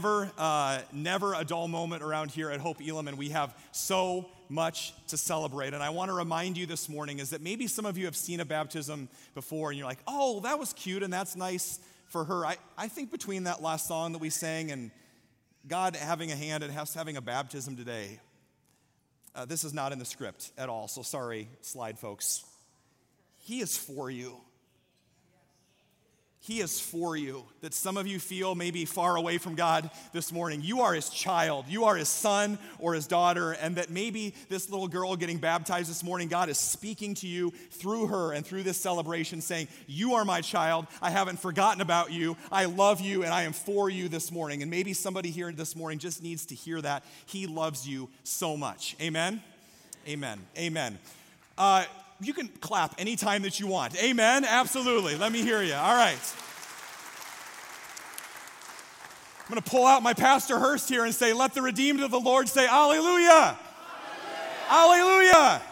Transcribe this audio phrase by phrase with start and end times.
[0.00, 4.30] Never, uh, never a dull moment around here at Hope Elam, and we have so
[4.48, 5.74] much to celebrate.
[5.74, 8.16] And I want to remind you this morning is that maybe some of you have
[8.16, 12.24] seen a baptism before, and you're like, oh, that was cute and that's nice for
[12.24, 12.46] her.
[12.46, 14.90] I, I think between that last song that we sang and
[15.68, 18.20] God having a hand and us having a baptism today,
[19.34, 22.42] uh, this is not in the script at all, so sorry, slide folks.
[23.36, 24.38] He is for you.
[26.42, 27.44] He is for you.
[27.60, 30.62] That some of you feel maybe far away from God this morning.
[30.62, 34.70] You are his child, you are his son or his daughter, and that maybe this
[34.70, 38.62] little girl getting baptized this morning, God is speaking to you through her and through
[38.62, 40.86] this celebration, saying, You are my child.
[41.02, 42.38] I haven't forgotten about you.
[42.50, 44.62] I love you, and I am for you this morning.
[44.62, 47.04] And maybe somebody here this morning just needs to hear that.
[47.26, 48.96] He loves you so much.
[48.98, 49.42] Amen?
[50.08, 50.40] Amen.
[50.56, 50.98] Amen.
[51.58, 51.84] Uh,
[52.20, 53.96] you can clap anytime that you want.
[54.02, 54.44] Amen?
[54.44, 55.16] Absolutely.
[55.16, 55.74] Let me hear you.
[55.74, 56.18] All right.
[59.40, 62.10] I'm going to pull out my Pastor Hurst here and say, Let the redeemed of
[62.10, 63.58] the Lord say, Alleluia.
[64.68, 65.62] Alleluia.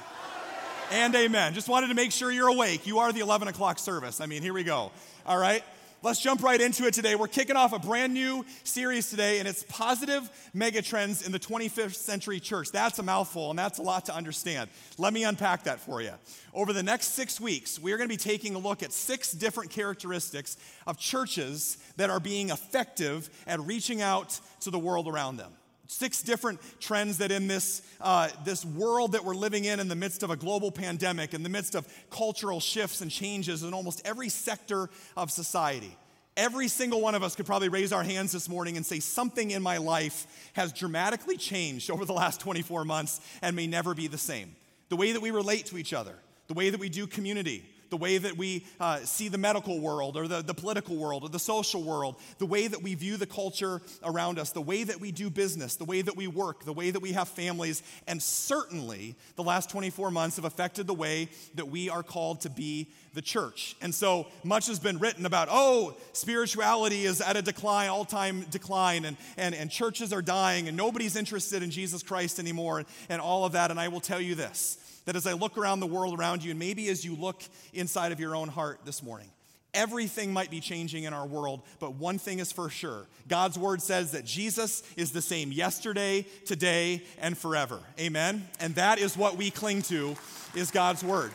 [0.91, 1.55] And amen.
[1.55, 2.87] Just wanted to make sure you're awake.
[2.87, 4.21] You are the 11 o'clock service.
[4.21, 4.91] I mean, here we go.
[5.27, 5.63] All right.
[6.01, 7.17] Let's jump right into it today.
[7.17, 11.97] We're kicking off a brand new series today, and it's positive megatrends in the 25th
[11.97, 12.70] century church.
[12.70, 14.70] That's a mouthful, and that's a lot to understand.
[14.97, 16.13] Let me unpack that for you.
[16.55, 19.33] Over the next six weeks, we are going to be taking a look at six
[19.33, 20.57] different characteristics
[20.87, 25.51] of churches that are being effective at reaching out to the world around them
[25.89, 29.97] six different trends that in this, uh, this world that we're living in in the
[29.97, 34.01] midst of a global pandemic in the midst of cultural shifts and changes in almost
[34.05, 35.97] every sector of society
[36.39, 39.51] every single one of us could probably raise our hands this morning and say something
[39.51, 44.07] in my life has dramatically changed over the last 24 months and may never be
[44.07, 44.55] the same.
[44.89, 46.15] The way that we relate to each other
[46.49, 50.17] the way that we do community the way that we uh, see the medical world
[50.17, 53.27] or the, the political world or the social world, the way that we view the
[53.27, 56.73] culture around us, the way that we do business, the way that we work, the
[56.73, 61.29] way that we have families, and certainly the last 24 months have affected the way
[61.55, 63.77] that we are called to be the church.
[63.81, 68.43] And so much has been written about, oh, spirituality is at a decline, all time
[68.51, 72.89] decline, and, and, and churches are dying, and nobody's interested in Jesus Christ anymore, and,
[73.09, 73.70] and all of that.
[73.70, 76.51] And I will tell you this that as I look around the world around you,
[76.51, 77.42] and maybe as you look
[77.73, 79.30] inside of your own heart this morning,
[79.74, 83.07] Everything might be changing in our world, but one thing is for sure.
[83.29, 87.79] God's word says that Jesus is the same yesterday, today, and forever.
[88.01, 88.48] Amen.
[88.61, 90.17] And that is what we cling to
[90.55, 91.30] is God's word.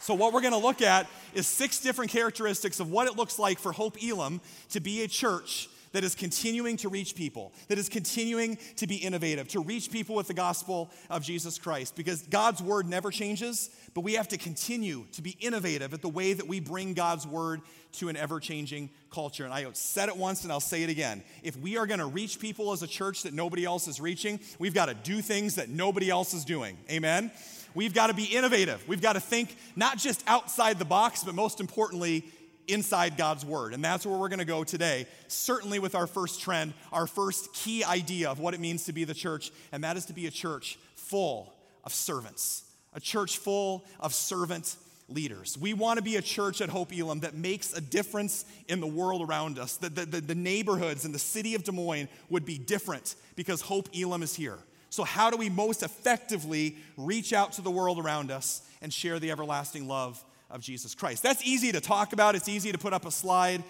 [0.00, 3.38] So what we're going to look at is six different characteristics of what it looks
[3.38, 7.78] like for Hope Elam to be a church that is continuing to reach people, that
[7.78, 11.96] is continuing to be innovative, to reach people with the gospel of Jesus Christ.
[11.96, 16.08] Because God's word never changes, but we have to continue to be innovative at the
[16.08, 17.60] way that we bring God's word
[17.92, 19.44] to an ever changing culture.
[19.44, 21.22] And I said it once and I'll say it again.
[21.42, 24.40] If we are going to reach people as a church that nobody else is reaching,
[24.58, 26.76] we've got to do things that nobody else is doing.
[26.90, 27.30] Amen?
[27.74, 28.86] We've got to be innovative.
[28.88, 32.24] We've got to think not just outside the box, but most importantly,
[32.68, 33.74] inside God's Word.
[33.74, 37.52] And that's where we're going to go today, certainly with our first trend, our first
[37.52, 40.26] key idea of what it means to be the church, and that is to be
[40.26, 42.64] a church full of servants,
[42.94, 44.76] a church full of servant
[45.08, 45.56] leaders.
[45.58, 48.86] We want to be a church at Hope Elam that makes a difference in the
[48.86, 52.44] world around us, that the, the, the neighborhoods and the city of Des Moines would
[52.44, 54.58] be different because Hope Elam is here.
[54.90, 59.18] So, how do we most effectively reach out to the world around us and share
[59.18, 61.22] the everlasting love of Jesus Christ.
[61.22, 63.62] That's easy to talk about, it's easy to put up a slide.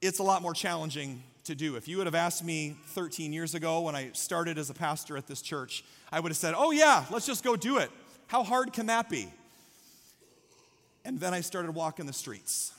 [0.00, 1.76] It's a lot more challenging to do.
[1.76, 5.16] If you would have asked me 13 years ago when I started as a pastor
[5.16, 7.90] at this church, I would have said, Oh, yeah, let's just go do it.
[8.26, 9.28] How hard can that be?
[11.04, 12.72] And then I started walking the streets.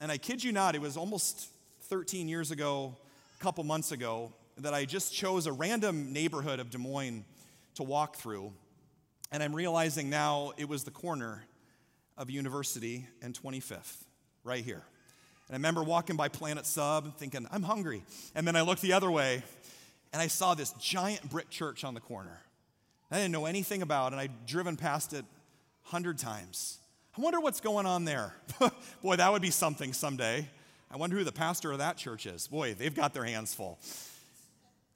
[0.00, 1.48] And I kid you not, it was almost
[1.82, 2.94] 13 years ago,
[3.38, 7.24] a couple months ago, that I just chose a random neighborhood of Des Moines
[7.76, 8.52] to walk through.
[9.30, 11.44] And I'm realizing now it was the corner
[12.18, 14.04] of University and 25th,
[14.44, 14.82] right here.
[15.48, 18.02] And I remember walking by Planet Sub thinking, I'm hungry.
[18.34, 19.42] And then I looked the other way
[20.12, 22.40] and I saw this giant brick church on the corner.
[23.10, 26.78] I didn't know anything about, and I'd driven past it a hundred times.
[27.16, 28.34] I wonder what's going on there.
[29.02, 30.46] Boy, that would be something someday.
[30.90, 32.46] I wonder who the pastor of that church is.
[32.46, 33.78] Boy, they've got their hands full.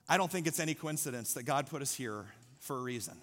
[0.08, 2.26] I don't think it's any coincidence that God put us here
[2.60, 3.16] for a reason.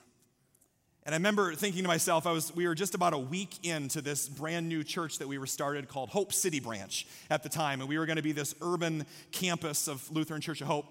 [1.06, 4.01] And I remember thinking to myself, I was, we were just about a week into
[4.01, 7.80] this brand new church that we were started called Hope City Branch at the time.
[7.80, 10.86] And we were going to be this urban campus of Lutheran Church of Hope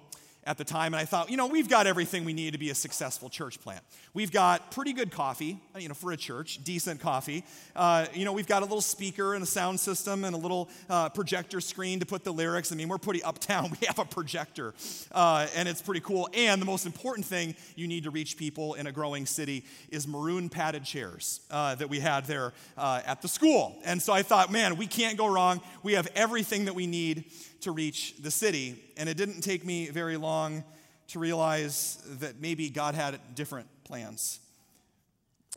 [0.48, 2.70] at the time, and I thought, you know, we've got everything we need to be
[2.70, 3.84] a successful church plant.
[4.14, 7.44] We've got pretty good coffee, you know, for a church, decent coffee.
[7.76, 10.70] Uh, you know, we've got a little speaker and a sound system and a little
[10.88, 12.72] uh, projector screen to put the lyrics.
[12.72, 13.58] I mean, we're pretty uptown.
[13.80, 14.74] We have a projector,
[15.12, 16.28] uh, and it's pretty cool.
[16.32, 20.08] And the most important thing you need to reach people in a growing city is
[20.08, 23.78] maroon padded chairs uh, that we had there uh, at the school.
[23.84, 25.60] And so I thought, man, we can't go wrong.
[25.82, 27.24] We have everything that we need
[27.60, 28.82] to reach the city.
[28.96, 30.64] And it didn't take me very long
[31.08, 34.40] to realize that maybe God had different plans.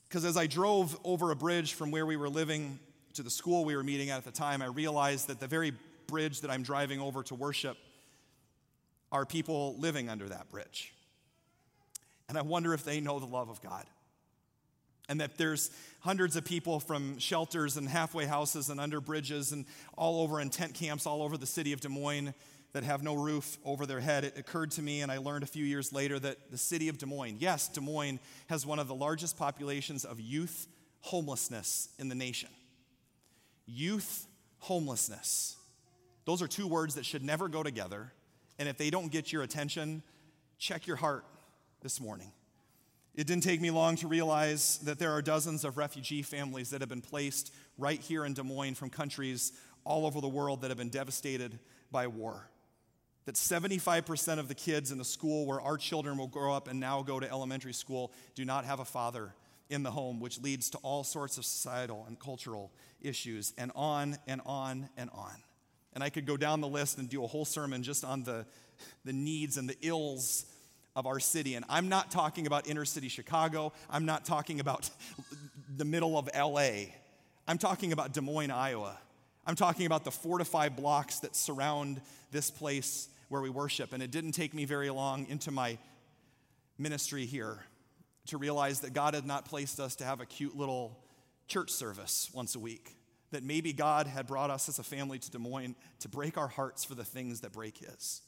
[0.08, 2.80] Because as I drove over a bridge from where we were living
[3.14, 5.74] to the school we were meeting at at the time, I realized that the very
[6.08, 7.78] bridge that I'm driving over to worship
[9.12, 10.94] are people living under that bridge.
[12.30, 13.86] And I wonder if they know the love of God
[15.12, 19.66] and that there's hundreds of people from shelters and halfway houses and under bridges and
[19.98, 22.34] all over in tent camps all over the city of Des Moines
[22.72, 24.24] that have no roof over their head.
[24.24, 26.98] It occurred to me, and I learned a few years later, that the city of
[26.98, 30.66] Des Moines, yes, Des Moines, has one of the largest populations of youth
[31.02, 32.50] homelessness in the nation.
[33.66, 34.26] Youth
[34.60, 35.58] homelessness.
[36.24, 38.14] Those are two words that should never go together.
[38.58, 40.04] And if they don't get your attention,
[40.58, 41.26] check your heart
[41.82, 42.32] this morning.
[43.14, 46.80] It didn't take me long to realize that there are dozens of refugee families that
[46.80, 49.52] have been placed right here in Des Moines from countries
[49.84, 51.60] all over the world that have been devastated
[51.92, 52.50] by war.
[53.26, 56.80] That 75% of the kids in the school where our children will grow up and
[56.80, 59.34] now go to elementary school do not have a father
[59.70, 62.72] in the home, which leads to all sorts of societal and cultural
[63.02, 65.34] issues, and on and on and on.
[65.94, 68.46] And I could go down the list and do a whole sermon just on the,
[69.06, 70.46] the needs and the ills
[70.96, 71.56] of our city.
[71.56, 73.74] And I'm not talking about inner city Chicago.
[73.90, 74.90] I'm not talking about
[75.78, 76.94] the middle of LA.
[77.48, 78.98] I'm talking about Des Moines, Iowa.
[79.46, 82.02] I'm talking about the four to five blocks that surround
[82.32, 83.94] this place where we worship.
[83.94, 85.78] And it didn't take me very long into my
[86.78, 87.60] ministry here
[88.28, 91.00] to realize that God had not placed us to have a cute little
[91.48, 92.96] church service once a week.
[93.32, 96.50] That maybe God had brought us as a family to Des Moines to break our
[96.50, 98.22] hearts for the things that break His.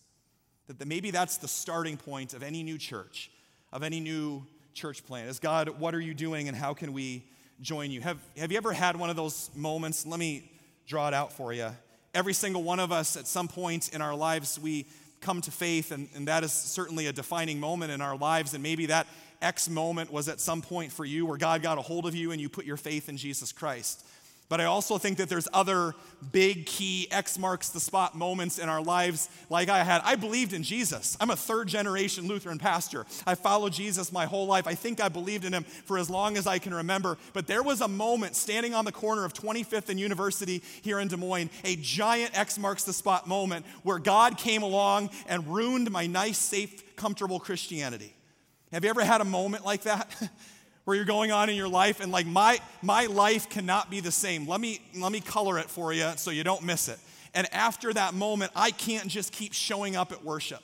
[0.68, 3.30] That maybe that's the starting point of any new church,
[3.72, 5.28] of any new church plan.
[5.28, 7.26] Is God, what are you doing and how can we
[7.62, 8.02] join you?
[8.02, 10.06] Have, have you ever had one of those moments?
[10.06, 10.52] Let me
[10.88, 11.70] draw it out for you.
[12.14, 14.86] Every single one of us, at some point in our lives, we
[15.22, 18.54] come to faith, and, and that is certainly a defining moment in our lives.
[18.54, 19.08] And maybe that
[19.42, 22.32] X moment was at some point for you where God got a hold of you
[22.32, 24.06] and you put your faith in Jesus Christ.
[24.50, 25.96] But I also think that there's other
[26.32, 30.02] big key X marks the spot moments in our lives, like I had.
[30.04, 31.18] I believed in Jesus.
[31.20, 33.06] I'm a third generation Lutheran pastor.
[33.26, 34.68] I followed Jesus my whole life.
[34.68, 37.18] I think I believed in him for as long as I can remember.
[37.34, 41.08] But there was a moment standing on the corner of 25th and University here in
[41.08, 45.90] Des Moines, a giant X marks the spot moment where God came along and ruined
[45.90, 48.14] my nice, safe, comfortable Christianity.
[48.72, 50.10] Have you ever had a moment like that?
[50.86, 54.12] where you're going on in your life and like my my life cannot be the
[54.12, 54.48] same.
[54.48, 57.00] Let me let me color it for you so you don't miss it.
[57.34, 60.62] And after that moment i can't just keep showing up at worship.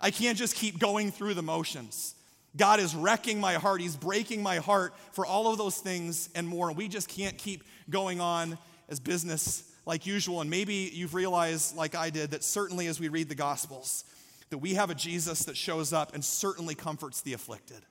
[0.00, 2.14] I can't just keep going through the motions.
[2.56, 3.80] God is wrecking my heart.
[3.80, 6.68] He's breaking my heart for all of those things and more.
[6.68, 8.58] And we just can't keep going on
[8.88, 10.40] as business like usual.
[10.40, 14.04] And maybe you've realized like i did that certainly as we read the gospels
[14.50, 17.82] that we have a jesus that shows up and certainly comforts the afflicted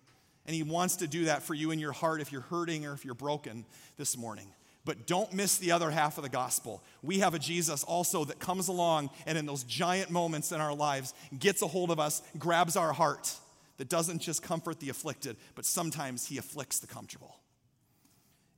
[0.45, 2.93] and He wants to do that for you in your heart if you're hurting or
[2.93, 3.65] if you're broken
[3.97, 4.47] this morning.
[4.85, 6.83] But don't miss the other half of the gospel.
[7.01, 10.75] We have a Jesus also that comes along and in those giant moments in our
[10.75, 13.33] lives gets a hold of us, grabs our heart,
[13.77, 17.39] that doesn't just comfort the afflicted, but sometimes He afflicts the comfortable.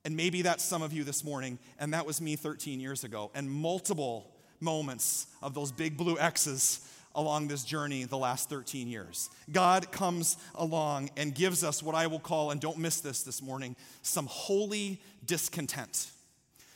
[0.04, 3.30] And maybe that's some of you this morning, and that was me 13 years ago,
[3.34, 6.80] and multiple moments of those big blue X's
[7.16, 9.28] along this journey the last 13 years.
[9.50, 13.42] God comes along and gives us what I will call, and don't miss this this
[13.42, 16.10] morning, some holy discontent.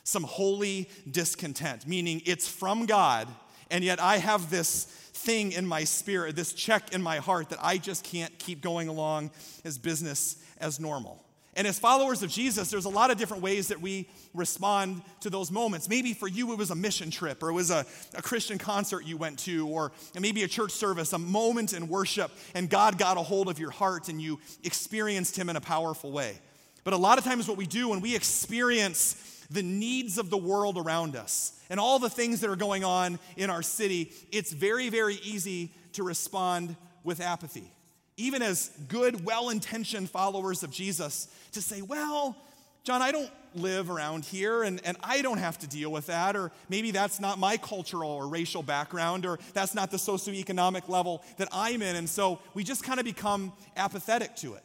[0.03, 3.27] Some holy discontent, meaning it's from God,
[3.69, 7.59] and yet I have this thing in my spirit, this check in my heart that
[7.61, 9.29] I just can't keep going along
[9.63, 11.23] as business as normal.
[11.55, 15.29] And as followers of Jesus, there's a lot of different ways that we respond to
[15.29, 15.89] those moments.
[15.89, 19.05] Maybe for you, it was a mission trip, or it was a, a Christian concert
[19.05, 23.17] you went to, or maybe a church service, a moment in worship, and God got
[23.17, 26.39] a hold of your heart and you experienced Him in a powerful way.
[26.85, 30.37] But a lot of times, what we do when we experience the needs of the
[30.37, 34.53] world around us and all the things that are going on in our city, it's
[34.53, 37.73] very, very easy to respond with apathy
[38.21, 42.35] even as good, well intentioned followers of Jesus, to say, well,
[42.83, 46.35] John, I don't live around here and, and I don't have to deal with that,
[46.35, 51.23] or maybe that's not my cultural or racial background, or that's not the socioeconomic level
[51.37, 51.95] that I'm in.
[51.95, 54.63] And so we just kind of become apathetic to it.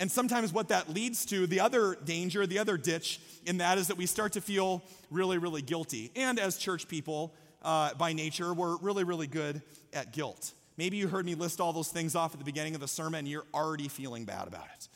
[0.00, 3.86] And sometimes what that leads to, the other danger, the other ditch in that is
[3.88, 6.10] that we start to feel really, really guilty.
[6.16, 7.32] And as church people,
[7.62, 10.52] uh, by nature, we're really, really good at guilt.
[10.76, 13.20] Maybe you heard me list all those things off at the beginning of the sermon
[13.20, 14.88] and you're already feeling bad about it.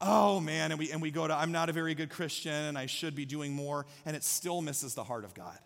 [0.00, 2.76] Oh man, and we, and we go to, I'm not a very good Christian and
[2.76, 5.58] I should be doing more, and it still misses the heart of God.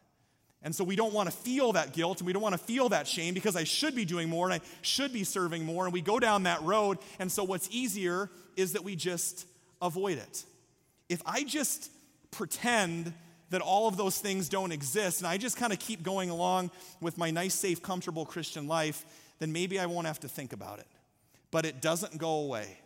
[0.62, 2.88] And so we don't want to feel that guilt and we don't want to feel
[2.88, 5.84] that shame because I should be doing more and I should be serving more.
[5.84, 6.98] And we go down that road.
[7.20, 9.46] And so what's easier is that we just
[9.80, 10.44] avoid it.
[11.08, 11.90] If I just
[12.32, 13.12] pretend
[13.50, 16.72] that all of those things don't exist and I just kind of keep going along
[17.00, 19.04] with my nice, safe, comfortable Christian life,
[19.38, 20.86] then maybe I won't have to think about it.
[21.50, 22.78] But it doesn't go away.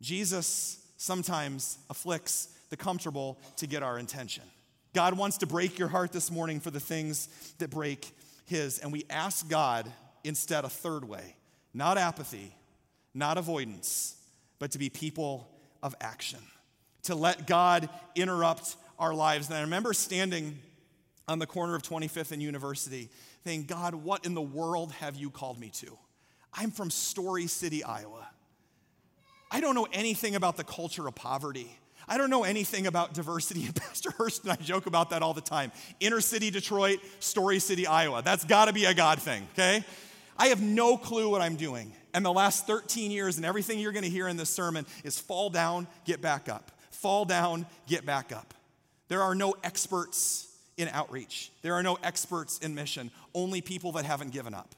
[0.00, 4.44] Jesus sometimes afflicts the comfortable to get our attention.
[4.94, 7.28] God wants to break your heart this morning for the things
[7.58, 8.10] that break
[8.46, 8.78] his.
[8.78, 9.90] And we ask God
[10.24, 11.36] instead a third way
[11.72, 12.52] not apathy,
[13.14, 14.16] not avoidance,
[14.58, 15.48] but to be people
[15.84, 16.40] of action,
[17.04, 19.48] to let God interrupt our lives.
[19.48, 20.58] And I remember standing
[21.28, 23.08] on the corner of 25th and University
[23.44, 25.96] saying, God, what in the world have you called me to?
[26.52, 28.28] I'm from Story City, Iowa.
[29.50, 31.76] I don't know anything about the culture of poverty.
[32.08, 33.64] I don't know anything about diversity.
[33.66, 35.72] And Pastor Hurst and I joke about that all the time.
[36.00, 38.22] Inner city Detroit, Story City, Iowa.
[38.22, 39.84] That's got to be a God thing, okay?
[40.36, 41.92] I have no clue what I'm doing.
[42.12, 45.18] And the last 13 years and everything you're going to hear in this sermon is
[45.20, 46.72] fall down, get back up.
[46.90, 48.54] Fall down, get back up.
[49.08, 50.49] There are no experts
[50.80, 51.50] in outreach.
[51.62, 54.74] There are no experts in mission, only people that haven't given up.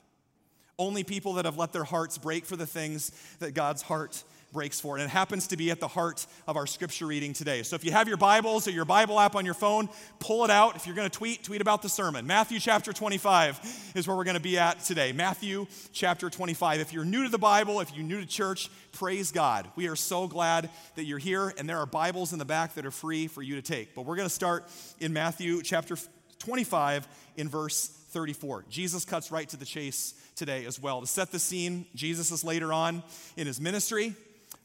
[0.78, 4.80] Only people that have let their hearts break for the things that God's heart breaks
[4.80, 4.96] for.
[4.96, 7.62] And it happens to be at the heart of our scripture reading today.
[7.62, 10.50] So if you have your Bibles or your Bible app on your phone, pull it
[10.50, 10.76] out.
[10.76, 12.26] If you're going to tweet, tweet about the sermon.
[12.26, 15.12] Matthew chapter 25 is where we're going to be at today.
[15.12, 16.80] Matthew chapter 25.
[16.80, 19.68] If you're new to the Bible, if you're new to church, praise God.
[19.76, 22.86] We are so glad that you're here, and there are Bibles in the back that
[22.86, 23.94] are free for you to take.
[23.94, 24.68] But we're going to start
[25.00, 25.96] in Matthew chapter
[26.38, 28.66] 25 in verse 34.
[28.68, 31.00] Jesus cuts right to the chase today as well.
[31.00, 33.02] To set the scene, Jesus is later on
[33.36, 34.14] in his ministry.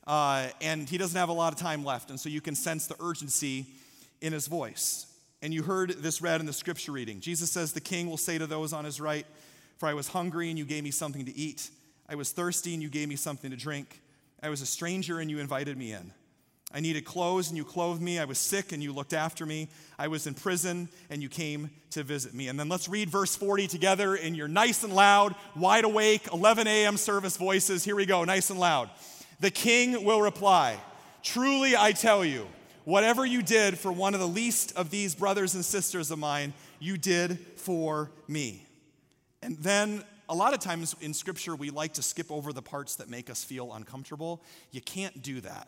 [0.08, 2.10] Uh, and he doesn't have a lot of time left.
[2.10, 3.68] And so you can sense the urgency
[4.22, 5.06] in his voice.
[5.42, 7.20] And you heard this read in the scripture reading.
[7.20, 9.26] Jesus says, The king will say to those on his right,
[9.78, 11.70] For I was hungry and you gave me something to eat.
[12.10, 14.02] I was thirsty and you gave me something to drink.
[14.42, 16.12] I was a stranger and you invited me in.
[16.74, 18.20] I needed clothes and you clothed me.
[18.20, 19.70] I was sick and you looked after me.
[19.98, 22.48] I was in prison and you came to visit me.
[22.48, 26.68] And then let's read verse 40 together in your nice and loud, wide awake, 11
[26.68, 26.98] a.m.
[26.98, 27.84] service voices.
[27.84, 28.90] Here we go, nice and loud.
[29.40, 30.80] The king will reply,
[31.24, 32.48] Truly I tell you,
[32.86, 36.54] whatever you did for one of the least of these brothers and sisters of mine,
[36.80, 38.66] you did for me.
[39.42, 42.96] And then a lot of times in scripture, we like to skip over the parts
[42.96, 44.42] that make us feel uncomfortable.
[44.72, 45.68] You can't do that.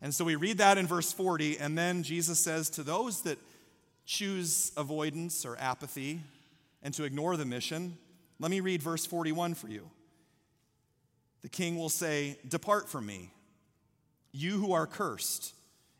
[0.00, 3.38] And so we read that in verse 40, and then Jesus says to those that
[4.06, 6.20] choose avoidance or apathy
[6.82, 7.98] and to ignore the mission,
[8.38, 9.90] let me read verse 41 for you.
[11.42, 13.30] The king will say, Depart from me,
[14.32, 15.54] you who are cursed,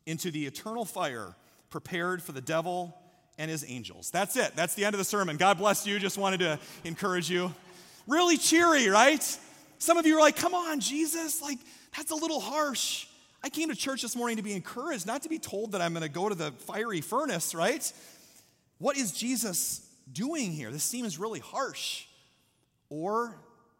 [0.06, 1.34] into the eternal fire
[1.70, 2.96] prepared for the devil
[3.38, 4.10] and his angels.
[4.10, 4.56] That's it.
[4.56, 5.36] That's the end of the sermon.
[5.36, 5.98] God bless you.
[5.98, 7.54] Just wanted to encourage you.
[8.06, 9.22] Really cheery, right?
[9.78, 11.40] Some of you are like, Come on, Jesus.
[11.40, 11.58] Like,
[11.96, 13.06] that's a little harsh.
[13.42, 15.92] I came to church this morning to be encouraged, not to be told that I'm
[15.92, 17.92] going to go to the fiery furnace, right?
[18.78, 20.72] What is Jesus doing here?
[20.72, 22.04] This seems really harsh.
[22.88, 23.36] Or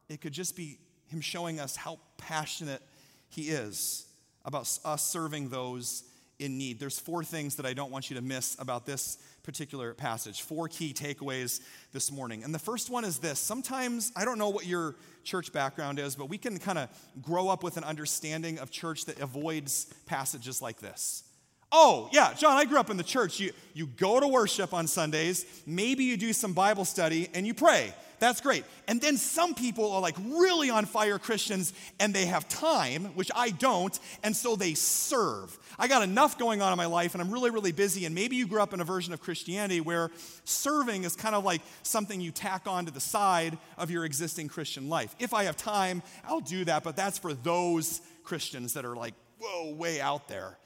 [0.08, 2.82] it could just be him showing us how passionate
[3.28, 4.06] he is
[4.44, 6.04] about us serving those
[6.38, 6.78] in need.
[6.78, 10.42] There's four things that I don't want you to miss about this particular passage.
[10.42, 11.60] Four key takeaways
[11.92, 12.44] this morning.
[12.44, 16.14] And the first one is this sometimes, I don't know what your church background is,
[16.14, 16.88] but we can kind of
[17.22, 21.24] grow up with an understanding of church that avoids passages like this.
[21.70, 23.40] Oh, yeah, John, I grew up in the church.
[23.40, 27.52] You, you go to worship on Sundays, maybe you do some Bible study, and you
[27.52, 27.92] pray.
[28.20, 28.64] That's great.
[28.86, 33.30] And then some people are like really on fire Christians and they have time, which
[33.34, 35.56] I don't, and so they serve.
[35.78, 38.06] I got enough going on in my life and I'm really, really busy.
[38.06, 40.10] And maybe you grew up in a version of Christianity where
[40.44, 44.48] serving is kind of like something you tack on to the side of your existing
[44.48, 45.14] Christian life.
[45.18, 49.14] If I have time, I'll do that, but that's for those Christians that are like,
[49.38, 50.58] whoa, way out there.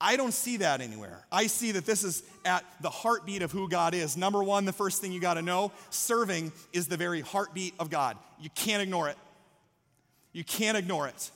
[0.00, 1.26] I don't see that anywhere.
[1.30, 4.16] I see that this is at the heartbeat of who God is.
[4.16, 7.90] Number one, the first thing you got to know serving is the very heartbeat of
[7.90, 8.16] God.
[8.40, 9.18] You can't ignore it.
[10.32, 11.30] You can't ignore it.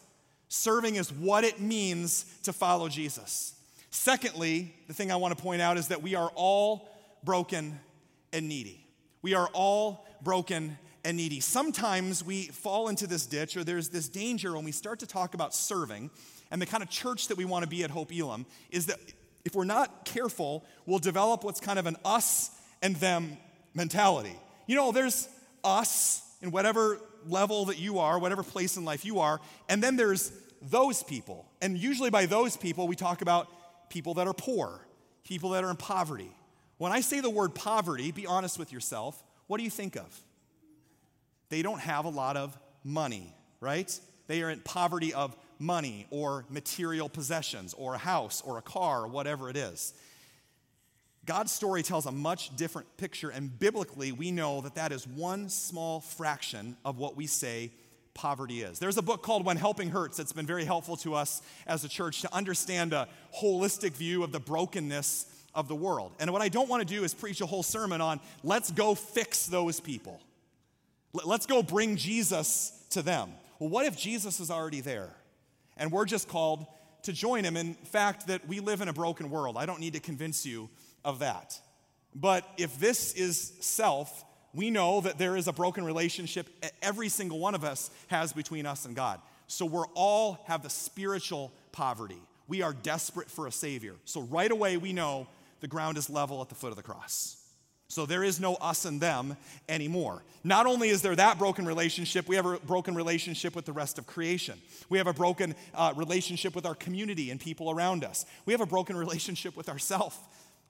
[0.48, 3.54] Serving is what it means to follow Jesus.
[3.90, 6.88] Secondly, the thing I want to point out is that we are all
[7.22, 7.78] broken
[8.32, 8.86] and needy.
[9.20, 11.40] We are all broken and needy.
[11.40, 15.34] Sometimes we fall into this ditch, or there's this danger when we start to talk
[15.34, 16.10] about serving
[16.54, 19.00] and the kind of church that we want to be at Hope Elam is that
[19.44, 22.48] if we're not careful, we'll develop what's kind of an us
[22.80, 23.36] and them
[23.74, 24.38] mentality.
[24.68, 25.28] You know, there's
[25.64, 29.96] us in whatever level that you are, whatever place in life you are, and then
[29.96, 30.30] there's
[30.62, 31.44] those people.
[31.60, 33.48] And usually by those people, we talk about
[33.90, 34.86] people that are poor,
[35.24, 36.30] people that are in poverty.
[36.78, 40.20] When I say the word poverty, be honest with yourself, what do you think of?
[41.48, 43.90] They don't have a lot of money, right?
[44.28, 49.02] They are in poverty of money or material possessions or a house or a car
[49.02, 49.94] or whatever it is.
[51.26, 55.48] God's story tells a much different picture, and biblically, we know that that is one
[55.48, 57.70] small fraction of what we say
[58.12, 58.78] poverty is.
[58.78, 61.88] There's a book called When Helping Hurts that's been very helpful to us as a
[61.88, 63.08] church to understand a
[63.40, 66.12] holistic view of the brokenness of the world.
[66.20, 68.94] And what I don't want to do is preach a whole sermon on let's go
[68.94, 70.20] fix those people.
[71.12, 73.30] Let's go bring Jesus to them.
[73.58, 75.10] Well, what if Jesus is already there?
[75.76, 76.66] And we're just called
[77.02, 77.56] to join him.
[77.56, 79.56] In fact, that we live in a broken world.
[79.56, 80.68] I don't need to convince you
[81.04, 81.58] of that.
[82.14, 86.48] But if this is self, we know that there is a broken relationship
[86.80, 89.20] every single one of us has between us and God.
[89.46, 92.20] So we're all have the spiritual poverty.
[92.46, 93.94] We are desperate for a savior.
[94.04, 95.26] So right away we know
[95.60, 97.36] the ground is level at the foot of the cross.
[97.88, 99.36] So there is no us and them
[99.68, 100.22] anymore.
[100.42, 103.98] Not only is there that broken relationship, we have a broken relationship with the rest
[103.98, 104.60] of creation.
[104.88, 108.26] We have a broken uh, relationship with our community and people around us.
[108.46, 110.18] We have a broken relationship with ourselves.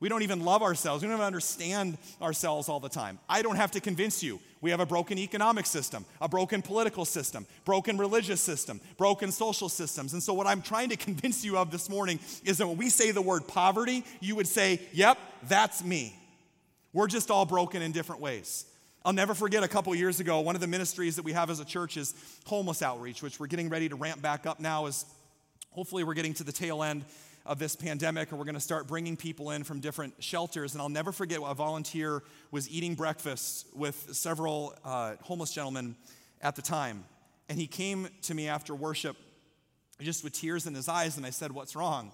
[0.01, 1.03] We don't even love ourselves.
[1.03, 3.19] We don't even understand ourselves all the time.
[3.29, 4.41] I don't have to convince you.
[4.61, 9.69] We have a broken economic system, a broken political system, broken religious system, broken social
[9.69, 10.13] systems.
[10.13, 12.91] And so, what I'm trying to convince you of this morning is that when we
[12.91, 15.17] say the word poverty, you would say, Yep,
[15.49, 16.17] that's me.
[16.95, 18.67] We're just all broken in different ways.
[19.05, 21.59] I'll never forget a couple years ago, one of the ministries that we have as
[21.59, 22.15] a church is
[22.47, 25.05] homeless outreach, which we're getting ready to ramp back up now as
[25.71, 27.05] hopefully we're getting to the tail end
[27.45, 30.73] of this pandemic and we're going to start bringing people in from different shelters.
[30.73, 35.97] And I'll never forget a volunteer was eating breakfast with several uh, homeless gentlemen
[36.43, 37.05] at the time.
[37.49, 39.17] And he came to me after worship
[40.01, 42.13] just with tears in his eyes, and I said, What's wrong?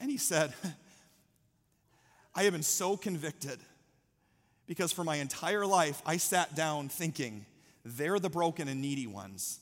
[0.00, 0.52] And he said,
[2.34, 3.58] I have been so convicted
[4.68, 7.46] because for my entire life, I sat down thinking,
[7.84, 9.58] they're the broken and needy ones,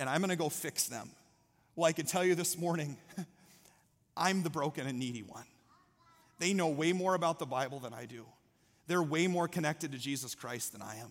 [0.00, 1.10] and I'm gonna go fix them.
[1.76, 2.96] Well, I can tell you this morning,
[4.16, 5.44] I'm the broken and needy one.
[6.38, 8.24] They know way more about the Bible than I do.
[8.86, 11.10] They're way more connected to Jesus Christ than I am.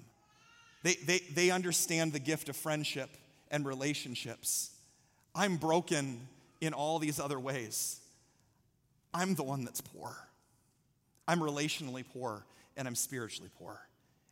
[0.81, 3.09] They, they, they understand the gift of friendship
[3.51, 4.71] and relationships.
[5.35, 6.27] I'm broken
[6.61, 7.99] in all these other ways.
[9.13, 10.15] I'm the one that's poor.
[11.27, 12.43] I'm relationally poor
[12.77, 13.79] and I'm spiritually poor.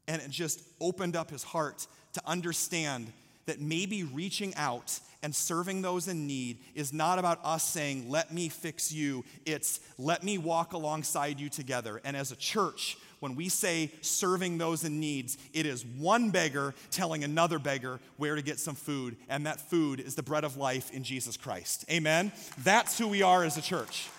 [0.08, 3.12] And it just opened up his heart to understand
[3.46, 8.34] that maybe reaching out and serving those in need is not about us saying, let
[8.34, 9.24] me fix you.
[9.46, 12.02] It's let me walk alongside you together.
[12.04, 16.74] And as a church, when we say serving those in needs, it is one beggar
[16.92, 19.16] telling another beggar where to get some food.
[19.30, 21.86] And that food is the bread of life in Jesus Christ.
[21.90, 22.34] Amen?
[22.64, 24.10] That's who we are as a church.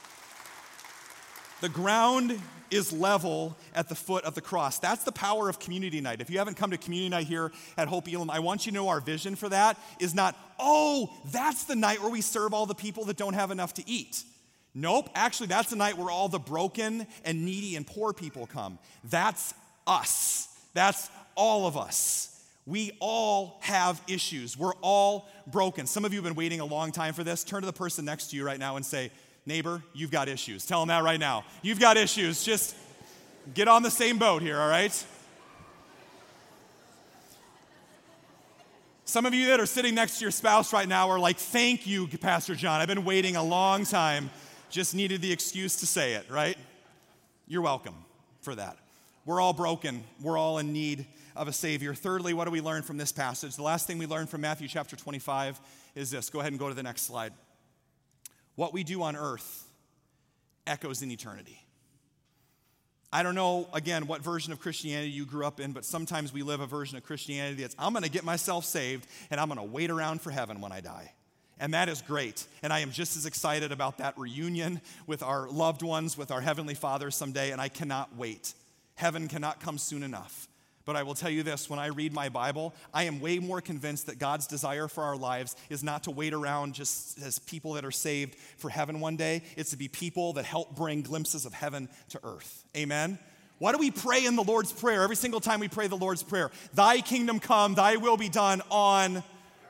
[1.60, 2.40] The ground
[2.74, 4.78] is level at the foot of the cross.
[4.80, 6.20] That's the power of community night.
[6.20, 8.76] If you haven't come to community night here at Hope Elam, I want you to
[8.76, 12.66] know our vision for that is not, oh, that's the night where we serve all
[12.66, 14.24] the people that don't have enough to eat.
[14.74, 18.80] Nope, actually, that's the night where all the broken and needy and poor people come.
[19.04, 19.54] That's
[19.86, 20.48] us.
[20.74, 22.30] That's all of us.
[22.66, 24.56] We all have issues.
[24.56, 25.86] We're all broken.
[25.86, 27.44] Some of you have been waiting a long time for this.
[27.44, 29.12] Turn to the person next to you right now and say,
[29.46, 30.64] neighbor, you've got issues.
[30.66, 31.44] Tell them that right now.
[31.62, 32.42] You've got issues.
[32.42, 32.74] Just
[33.52, 35.04] get on the same boat here, all right?
[39.04, 41.86] Some of you that are sitting next to your spouse right now are like, Thank
[41.86, 42.80] you, Pastor John.
[42.80, 44.30] I've been waiting a long time
[44.70, 46.56] Just needed the excuse to say it, right?
[47.46, 47.94] You're welcome
[48.40, 48.76] for that.
[49.26, 50.02] We're all broken.
[50.20, 51.94] We're all in need of a Savior.
[51.94, 53.56] Thirdly, what do we learn from this passage?
[53.56, 55.60] The last thing we learn from Matthew chapter 25
[55.94, 56.30] is this.
[56.30, 57.32] Go ahead and go to the next slide.
[58.56, 59.64] What we do on earth
[60.66, 61.60] echoes in eternity.
[63.12, 66.42] I don't know, again, what version of Christianity you grew up in, but sometimes we
[66.42, 69.58] live a version of Christianity that's I'm going to get myself saved and I'm going
[69.58, 71.12] to wait around for heaven when I die.
[71.60, 72.46] And that is great.
[72.62, 76.40] And I am just as excited about that reunion with our loved ones, with our
[76.40, 78.54] Heavenly Father someday, and I cannot wait.
[78.96, 80.48] Heaven cannot come soon enough.
[80.86, 83.60] But I will tell you this when I read my Bible, I am way more
[83.60, 87.74] convinced that God's desire for our lives is not to wait around just as people
[87.74, 89.42] that are saved for heaven one day.
[89.56, 92.64] It's to be people that help bring glimpses of heaven to earth.
[92.76, 93.18] Amen?
[93.58, 96.22] Why do we pray in the Lord's Prayer every single time we pray the Lord's
[96.22, 96.50] Prayer?
[96.74, 99.22] Thy kingdom come, thy will be done on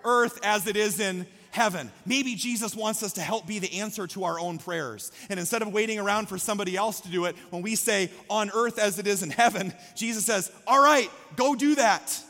[0.05, 1.88] earth as it is in heaven.
[2.04, 5.12] Maybe Jesus wants us to help be the answer to our own prayers.
[5.30, 8.50] And instead of waiting around for somebody else to do it, when we say, on
[8.52, 12.20] earth as it is in heaven, Jesus says, all right, go do that.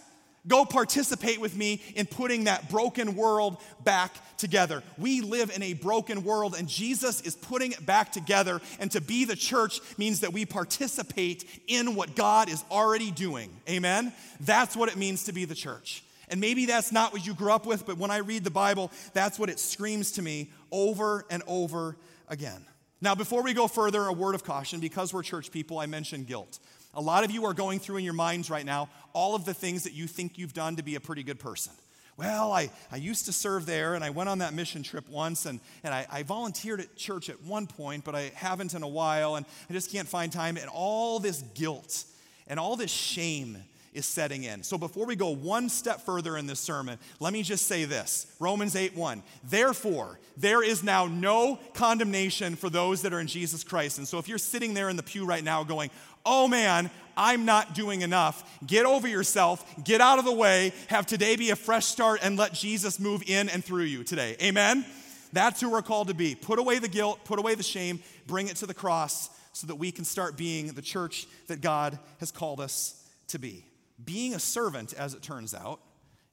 [0.46, 4.82] Go participate with me in putting that broken world back together.
[4.98, 8.60] We live in a broken world, and Jesus is putting it back together.
[8.78, 13.48] And to be the church means that we participate in what God is already doing.
[13.70, 14.12] Amen?
[14.40, 16.04] That's what it means to be the church.
[16.34, 18.90] And maybe that's not what you grew up with, but when I read the Bible,
[19.12, 22.66] that's what it screams to me over and over again.
[23.00, 26.26] Now, before we go further, a word of caution because we're church people, I mentioned
[26.26, 26.58] guilt.
[26.92, 29.54] A lot of you are going through in your minds right now all of the
[29.54, 31.72] things that you think you've done to be a pretty good person.
[32.16, 35.46] Well, I, I used to serve there and I went on that mission trip once
[35.46, 38.88] and, and I, I volunteered at church at one point, but I haven't in a
[38.88, 40.56] while and I just can't find time.
[40.56, 42.06] And all this guilt
[42.48, 43.58] and all this shame
[43.94, 44.62] is setting in.
[44.62, 48.26] So before we go one step further in this sermon, let me just say this
[48.40, 49.22] Romans 8 1.
[49.44, 53.98] Therefore, there is now no condemnation for those that are in Jesus Christ.
[53.98, 55.90] And so if you're sitting there in the pew right now going,
[56.26, 58.58] oh man, I'm not doing enough.
[58.66, 62.36] Get over yourself, get out of the way, have today be a fresh start, and
[62.36, 64.36] let Jesus move in and through you today.
[64.42, 64.84] Amen?
[65.32, 66.34] That's who we're called to be.
[66.34, 69.76] Put away the guilt, put away the shame, bring it to the cross so that
[69.76, 73.64] we can start being the church that God has called us to be
[74.02, 75.80] being a servant, as it turns out,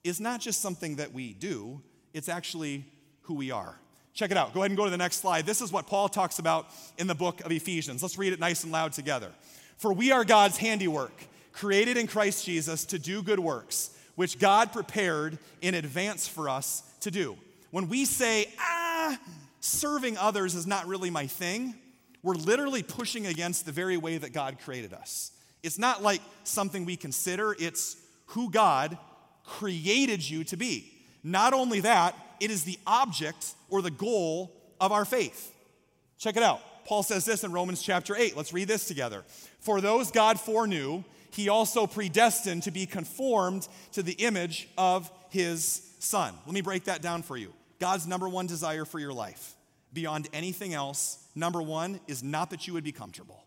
[0.04, 1.82] is not just something that we do,
[2.14, 2.86] it's actually
[3.22, 3.76] who we are.
[4.14, 4.54] Check it out.
[4.54, 5.46] Go ahead and go to the next slide.
[5.46, 8.02] This is what Paul talks about in the book of Ephesians.
[8.02, 9.32] Let's read it nice and loud together.
[9.78, 11.14] For we are God's handiwork,
[11.54, 16.84] created in Christ Jesus to do good works, which God prepared in advance for us
[17.02, 17.38] to do.
[17.72, 19.18] When we say, ah,
[19.62, 21.76] serving others is not really my thing,
[22.22, 25.32] we're literally pushing against the very way that God created us.
[25.64, 27.98] It's not like something we consider, it's
[28.28, 28.98] who God
[29.44, 30.92] created you to be.
[31.24, 35.54] Not only that, it is the object or the goal of our faith.
[36.18, 36.62] Check it out.
[36.86, 38.36] Paul says this in Romans chapter 8.
[38.36, 39.24] Let's read this together.
[39.60, 45.90] For those God foreknew, he also predestined to be conformed to the image of his
[46.00, 46.34] son.
[46.46, 47.54] Let me break that down for you.
[47.80, 49.56] God's number one desire for your life,
[49.94, 53.44] beyond anything else, number one, is not that you would be comfortable.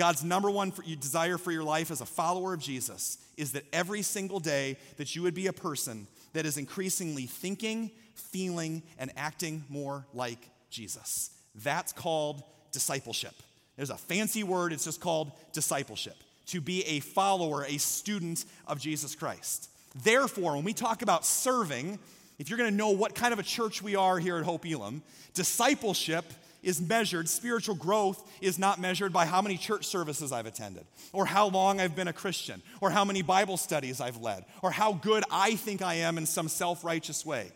[0.00, 3.64] God's number one for desire for your life as a follower of Jesus is that
[3.70, 9.12] every single day that you would be a person that is increasingly thinking, feeling, and
[9.14, 10.38] acting more like
[10.70, 11.32] Jesus.
[11.54, 13.34] That's called discipleship.
[13.76, 16.16] There's a fancy word, it's just called discipleship.
[16.46, 19.68] To be a follower, a student of Jesus Christ.
[20.02, 21.98] Therefore, when we talk about serving,
[22.38, 24.64] if you're going to know what kind of a church we are here at Hope
[24.64, 25.02] Elam,
[25.34, 26.24] discipleship
[26.62, 31.26] is measured, spiritual growth is not measured by how many church services I've attended, or
[31.26, 34.92] how long I've been a Christian, or how many Bible studies I've led, or how
[34.92, 37.52] good I think I am in some self righteous way.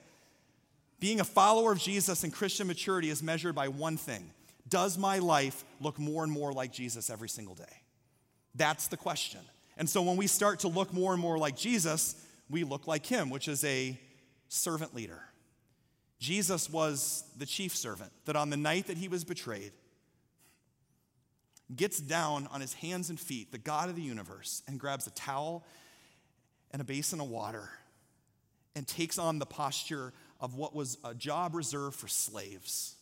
[1.01, 4.31] Being a follower of Jesus and Christian maturity is measured by one thing
[4.69, 7.83] Does my life look more and more like Jesus every single day?
[8.55, 9.41] That's the question.
[9.77, 12.15] And so when we start to look more and more like Jesus,
[12.49, 13.99] we look like him, which is a
[14.49, 15.21] servant leader.
[16.19, 19.73] Jesus was the chief servant that on the night that he was betrayed,
[21.75, 25.11] gets down on his hands and feet, the God of the universe, and grabs a
[25.11, 25.65] towel
[26.71, 27.71] and a basin of water
[28.77, 32.97] and takes on the posture of what was a job reserved for slaves.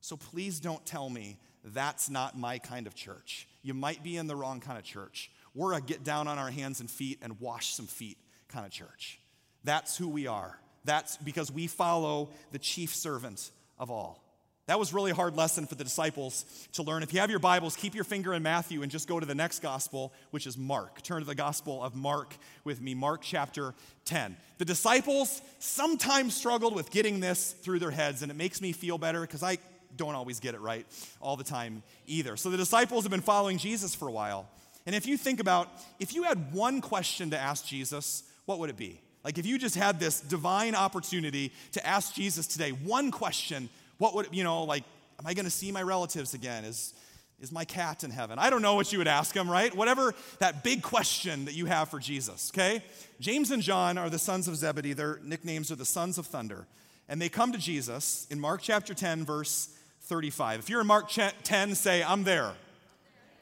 [0.00, 3.48] So please don't tell me that's not my kind of church.
[3.62, 5.30] You might be in the wrong kind of church.
[5.54, 8.72] We're a get down on our hands and feet and wash some feet kind of
[8.72, 9.20] church.
[9.62, 10.58] That's who we are.
[10.84, 14.24] That's because we follow the chief servant of all.
[14.66, 17.02] That was really hard lesson for the disciples to learn.
[17.02, 19.34] If you have your Bibles, keep your finger in Matthew and just go to the
[19.34, 21.02] next gospel, which is Mark.
[21.02, 23.74] Turn to the gospel of Mark with me, Mark chapter
[24.06, 24.36] 10.
[24.56, 28.96] The disciples sometimes struggled with getting this through their heads, and it makes me feel
[28.96, 29.58] better because I
[29.96, 30.86] don't always get it right
[31.20, 32.38] all the time either.
[32.38, 34.48] So the disciples have been following Jesus for a while.
[34.86, 35.68] And if you think about,
[36.00, 39.00] if you had one question to ask Jesus, what would it be?
[39.24, 44.14] Like if you just had this divine opportunity to ask Jesus today, one question, what
[44.14, 44.84] would, you know, like,
[45.18, 46.64] am I going to see my relatives again?
[46.64, 46.92] Is,
[47.40, 48.38] is my cat in heaven?
[48.38, 49.74] I don't know what you would ask him, right?
[49.74, 52.82] Whatever that big question that you have for Jesus, okay?
[53.18, 54.92] James and John are the sons of Zebedee.
[54.92, 56.66] Their nicknames are the sons of thunder.
[57.08, 59.68] And they come to Jesus in Mark chapter 10, verse
[60.02, 60.60] 35.
[60.60, 62.52] If you're in Mark 10, say, I'm there.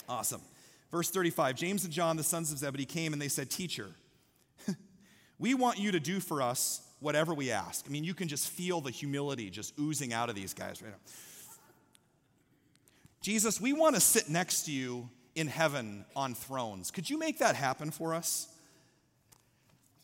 [0.09, 0.41] Awesome.
[0.91, 3.89] Verse 35 James and John, the sons of Zebedee, came and they said, Teacher,
[5.43, 7.85] we want you to do for us whatever we ask.
[7.89, 10.93] I mean, you can just feel the humility just oozing out of these guys right
[10.93, 11.13] now.
[13.21, 16.93] Jesus, we want to sit next to you in heaven on thrones.
[16.93, 18.49] Could you make that happen for us?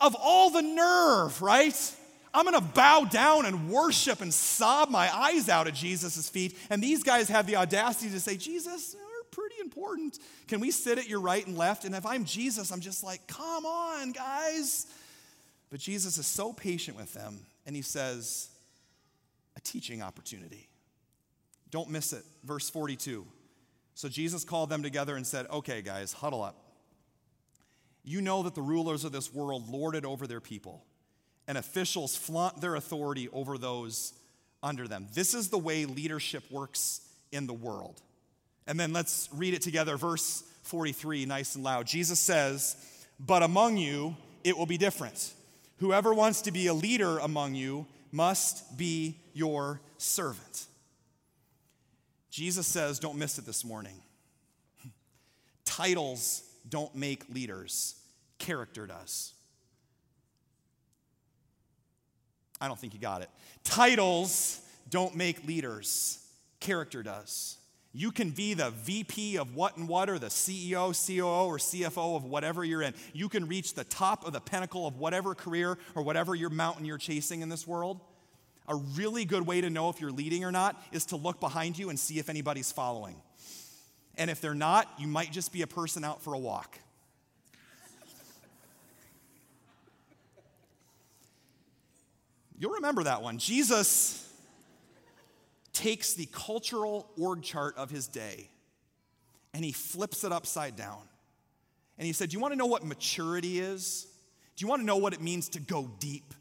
[0.00, 1.94] Of all the nerve, right?
[2.34, 6.58] I'm going to bow down and worship and sob my eyes out at Jesus' feet.
[6.68, 10.18] And these guys have the audacity to say, Jesus, we're pretty important.
[10.48, 11.84] Can we sit at your right and left?
[11.84, 14.86] And if I'm Jesus, I'm just like, come on, guys.
[15.70, 18.48] But Jesus is so patient with them, and he says,
[19.56, 20.68] a teaching opportunity.
[21.70, 22.24] Don't miss it.
[22.44, 23.26] Verse 42.
[23.94, 26.56] So Jesus called them together and said, Okay, guys, huddle up.
[28.04, 30.84] You know that the rulers of this world lord it over their people
[31.46, 34.14] and officials flaunt their authority over those
[34.62, 35.08] under them.
[35.12, 37.00] This is the way leadership works
[37.32, 38.00] in the world.
[38.66, 41.86] And then let's read it together, verse 43, nice and loud.
[41.86, 42.76] Jesus says,
[43.18, 45.32] But among you it will be different.
[45.78, 50.66] Whoever wants to be a leader among you must be your servant.
[52.30, 54.00] Jesus says, Don't miss it this morning.
[55.64, 57.96] Titles don't make leaders,
[58.38, 59.32] character does.
[62.60, 63.30] I don't think you got it.
[63.62, 64.60] Titles
[64.90, 66.18] don't make leaders,
[66.60, 67.57] character does.
[67.98, 72.14] You can be the VP of what and what, or the CEO, COO, or CFO
[72.14, 72.94] of whatever you're in.
[73.12, 76.84] You can reach the top of the pinnacle of whatever career or whatever your mountain
[76.84, 77.98] you're chasing in this world.
[78.68, 81.76] A really good way to know if you're leading or not is to look behind
[81.76, 83.16] you and see if anybody's following.
[84.16, 86.78] And if they're not, you might just be a person out for a walk.
[92.60, 93.38] You'll remember that one.
[93.38, 94.27] Jesus
[95.78, 98.50] takes the cultural org chart of his day
[99.54, 101.02] and he flips it upside down.
[101.96, 104.06] And he said, Do you want to know what maturity is?
[104.56, 106.34] Do you want to know what it means to go deep?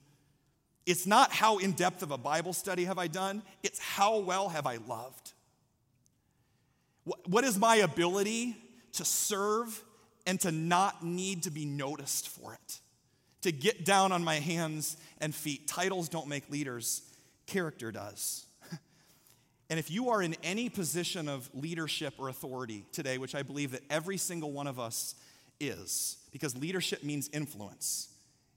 [0.86, 4.50] It's not how in depth of a Bible study have I done, it's how well
[4.50, 5.34] have I loved.
[7.26, 8.58] What is my ability
[8.94, 9.84] to serve
[10.26, 12.80] and to not need to be noticed for it?
[13.42, 15.68] to get down on my hands and feet.
[15.68, 17.02] Titles don't make leaders,
[17.46, 18.47] character does.
[19.70, 23.72] And if you are in any position of leadership or authority today, which I believe
[23.72, 25.16] that every single one of us
[25.60, 28.10] is, because leadership means influence.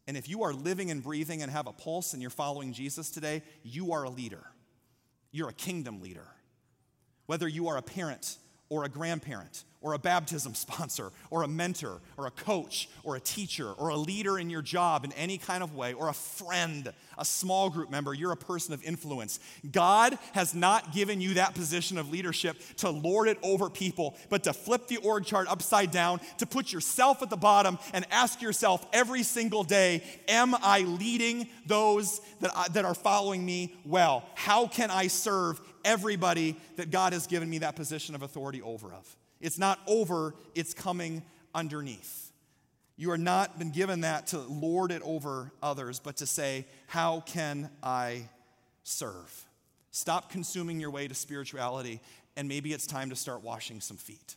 [0.07, 3.11] And if you are living and breathing and have a pulse and you're following Jesus
[3.11, 4.45] today, you are a leader.
[5.33, 6.27] You're a kingdom leader.
[7.27, 8.37] Whether you are a parent
[8.69, 13.21] or a grandparent or a baptism sponsor or a mentor or a coach or a
[13.21, 16.93] teacher or a leader in your job in any kind of way or a friend,
[17.17, 19.41] a small group member, you're a person of influence.
[19.71, 24.45] God has not given you that position of leadership to lord it over people, but
[24.45, 28.43] to flip the org chart upside down, to put yourself at the bottom and ask
[28.43, 34.25] yourself every single day, am I leading those that, I, that are following me well?
[34.35, 38.93] How can I serve everybody that God has given me that position of authority over
[38.93, 39.17] of?
[39.41, 41.23] It's not over, it's coming
[41.55, 42.31] underneath.
[42.97, 47.21] You are not been given that to lord it over others, but to say, How
[47.21, 48.29] can I
[48.83, 49.47] serve?
[49.91, 52.01] Stop consuming your way to spirituality,
[52.37, 54.37] and maybe it's time to start washing some feet.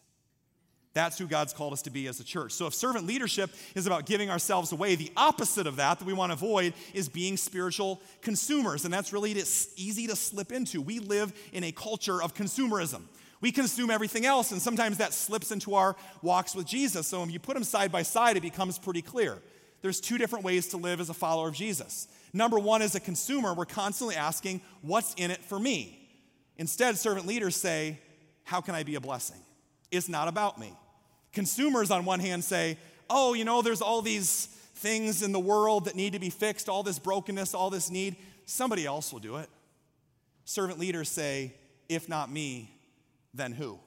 [0.94, 2.52] That's who God's called us to be as a church.
[2.52, 6.14] So, if servant leadership is about giving ourselves away, the opposite of that that we
[6.14, 8.86] want to avoid is being spiritual consumers.
[8.86, 10.82] And that's really easy to slip into.
[10.82, 13.02] We live in a culture of consumerism.
[13.44, 17.08] We consume everything else, and sometimes that slips into our walks with Jesus.
[17.08, 19.38] So when you put them side by side, it becomes pretty clear.
[19.82, 22.08] There's two different ways to live as a follower of Jesus.
[22.32, 26.08] Number one, as a consumer, we're constantly asking, What's in it for me?
[26.58, 28.00] Instead, servant leaders say,
[28.46, 29.42] How can I be a blessing?
[29.92, 30.72] It's not about me.
[31.34, 32.78] Consumers, on one hand, say,
[33.10, 36.70] Oh, you know, there's all these things in the world that need to be fixed,
[36.70, 38.16] all this brokenness, all this need.
[38.46, 39.50] Somebody else will do it.
[40.46, 41.56] Servant leaders say,
[41.90, 42.73] If not me,
[43.34, 43.80] then who?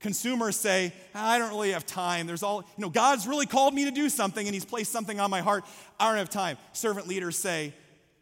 [0.00, 2.26] Consumers say, I don't really have time.
[2.28, 5.18] There's all, you know, God's really called me to do something and He's placed something
[5.18, 5.64] on my heart.
[5.98, 6.56] I don't have time.
[6.72, 7.74] Servant leaders say,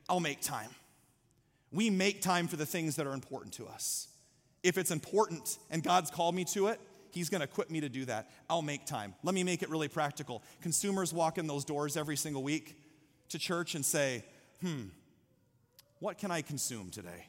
[0.08, 0.70] I'll make time.
[1.72, 4.08] We make time for the things that are important to us.
[4.62, 7.88] If it's important and God's called me to it, He's going to equip me to
[7.88, 8.30] do that.
[8.48, 9.14] I'll make time.
[9.22, 10.42] Let me make it really practical.
[10.60, 12.76] Consumers walk in those doors every single week
[13.30, 14.22] to church and say,
[14.60, 14.84] hmm,
[15.98, 17.26] what can I consume today?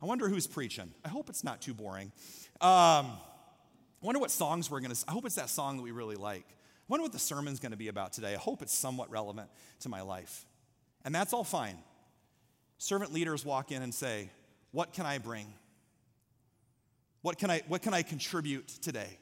[0.00, 0.92] I wonder who's preaching.
[1.04, 2.12] I hope it's not too boring.
[2.60, 3.06] Um,
[4.00, 6.14] I wonder what songs we're going to, I hope it's that song that we really
[6.14, 6.44] like.
[6.48, 8.32] I wonder what the sermon's going to be about today.
[8.32, 10.46] I hope it's somewhat relevant to my life.
[11.04, 11.76] And that's all fine.
[12.78, 14.30] Servant leaders walk in and say,
[14.70, 15.52] What can I bring?
[17.22, 19.18] What can I, what can I contribute today?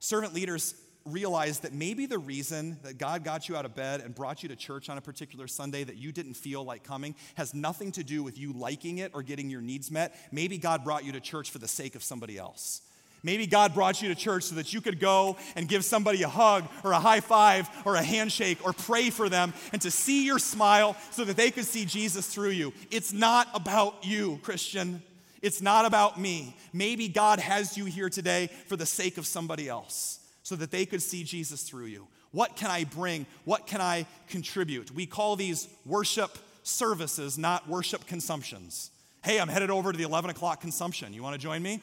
[0.00, 0.74] Servant leaders
[1.06, 4.48] realize that maybe the reason that God got you out of bed and brought you
[4.48, 8.04] to church on a particular Sunday that you didn't feel like coming has nothing to
[8.04, 10.14] do with you liking it or getting your needs met.
[10.32, 12.80] Maybe God brought you to church for the sake of somebody else.
[13.22, 16.28] Maybe God brought you to church so that you could go and give somebody a
[16.28, 20.26] hug or a high five or a handshake or pray for them and to see
[20.26, 22.72] your smile so that they could see Jesus through you.
[22.90, 25.02] It's not about you, Christian.
[25.40, 26.56] It's not about me.
[26.72, 30.86] Maybe God has you here today for the sake of somebody else so that they
[30.86, 32.06] could see Jesus through you.
[32.30, 33.26] What can I bring?
[33.44, 34.92] What can I contribute?
[34.92, 38.90] We call these worship services, not worship consumptions.
[39.24, 41.12] Hey, I'm headed over to the 11 o'clock consumption.
[41.12, 41.80] You want to join me?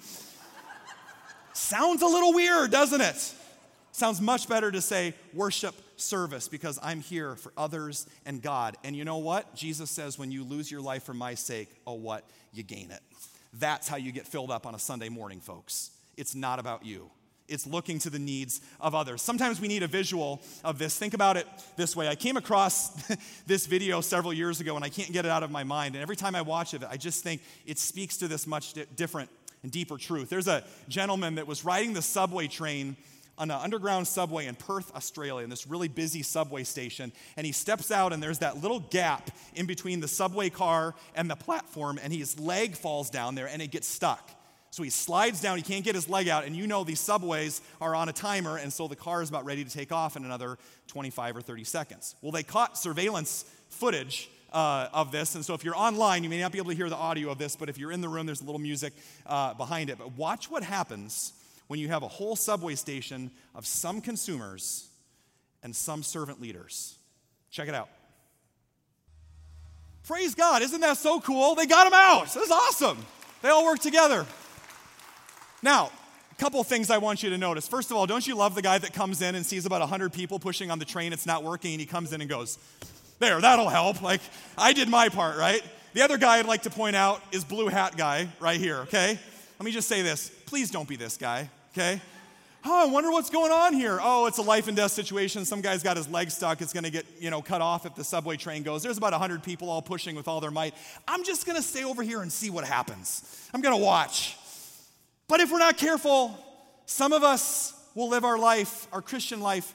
[1.54, 3.34] Sounds a little weird, doesn't it?
[3.91, 8.78] Sounds much better to say worship service because I'm here for others and God.
[8.84, 9.54] And you know what?
[9.56, 12.26] Jesus says, when you lose your life for my sake, oh, what?
[12.54, 13.02] You gain it.
[13.54, 15.91] That's how you get filled up on a Sunday morning, folks.
[16.15, 17.10] It's not about you.
[17.52, 19.22] It's looking to the needs of others.
[19.22, 20.98] Sometimes we need a visual of this.
[20.98, 22.08] Think about it this way.
[22.08, 22.90] I came across
[23.46, 25.96] this video several years ago and I can't get it out of my mind.
[25.96, 29.30] And every time I watch it, I just think it speaks to this much different
[29.64, 30.30] and deeper truth.
[30.30, 32.96] There's a gentleman that was riding the subway train
[33.38, 37.12] on an underground subway in Perth, Australia, in this really busy subway station.
[37.38, 41.30] And he steps out, and there's that little gap in between the subway car and
[41.30, 44.30] the platform, and his leg falls down there and it gets stuck.
[44.72, 47.62] So he slides down, he can't get his leg out, and you know these subways
[47.82, 50.24] are on a timer, and so the car is about ready to take off in
[50.24, 50.58] another
[50.88, 52.16] 25 or 30 seconds.
[52.22, 55.36] Well, they caught surveillance footage uh, of this.
[55.36, 57.38] And so if you're online, you may not be able to hear the audio of
[57.38, 58.94] this, but if you're in the room, there's a little music
[59.26, 59.98] uh, behind it.
[59.98, 61.34] But watch what happens
[61.68, 64.90] when you have a whole subway station of some consumers
[65.64, 66.98] and some servant leaders.
[67.50, 67.90] Check it out.
[70.04, 70.62] Praise God.
[70.62, 71.56] Isn't that so cool?
[71.56, 72.34] They got them out.
[72.34, 72.98] That's awesome.
[73.42, 74.26] They all work together.
[75.62, 75.91] Now,
[76.32, 77.67] a couple things I want you to notice.
[77.67, 80.12] First of all, don't you love the guy that comes in and sees about 100
[80.12, 82.58] people pushing on the train, it's not working, and he comes in and goes,
[83.19, 84.02] there, that'll help.
[84.02, 84.21] Like,
[84.58, 85.62] I did my part, right?
[85.93, 89.19] The other guy I'd like to point out is Blue Hat Guy right here, okay?
[89.60, 90.32] Let me just say this.
[90.47, 92.02] Please don't be this guy, okay?
[92.63, 94.00] Oh, I wonder what's going on here.
[94.02, 95.45] Oh, it's a life and death situation.
[95.45, 96.62] Some guy's got his leg stuck.
[96.62, 98.84] It's going to get, you know, cut off if the subway train goes.
[98.84, 100.76] There's about 100 people all pushing with all their might.
[101.08, 103.50] I'm just going to stay over here and see what happens.
[103.54, 104.38] I'm going to watch.
[105.32, 106.38] But if we're not careful,
[106.86, 109.74] some of us will live our life, our Christian life,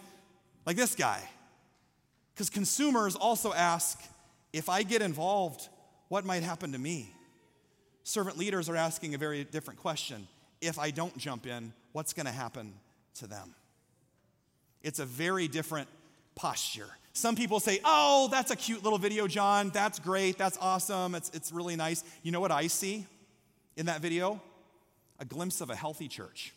[0.67, 1.27] like this guy.
[2.35, 3.99] Because consumers also ask
[4.53, 5.71] if I get involved,
[6.09, 7.11] what might happen to me?
[8.05, 10.29] Servant leaders are asking a very different question.
[10.61, 12.75] If I don't jump in, what's going to happen
[13.15, 13.55] to them?
[14.83, 15.89] It's a very different
[16.35, 16.91] posture.
[17.15, 19.71] Some people say, Oh, that's a cute little video, John.
[19.71, 20.37] That's great.
[20.37, 21.15] That's awesome.
[21.15, 22.05] It's, it's really nice.
[22.23, 23.07] You know what I see
[23.79, 24.39] in that video?
[25.19, 26.53] A glimpse of a healthy church.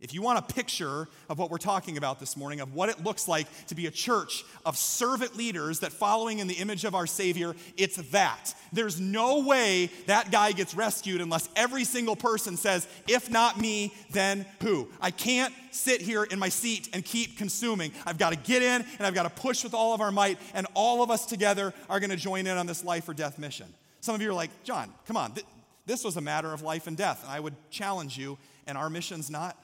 [0.00, 3.04] If you want a picture of what we're talking about this morning, of what it
[3.04, 6.94] looks like to be a church of servant leaders that following in the image of
[6.94, 8.54] our Savior, it's that.
[8.72, 13.92] There's no way that guy gets rescued unless every single person says, if not me,
[14.10, 14.88] then who?
[15.02, 17.92] I can't sit here in my seat and keep consuming.
[18.06, 20.38] I've got to get in and I've got to push with all of our might,
[20.54, 23.38] and all of us together are going to join in on this life or death
[23.38, 23.66] mission.
[24.00, 25.46] Some of you are like, John, come on, th-
[25.86, 27.22] this was a matter of life and death.
[27.22, 29.56] And I would challenge you, and our mission's not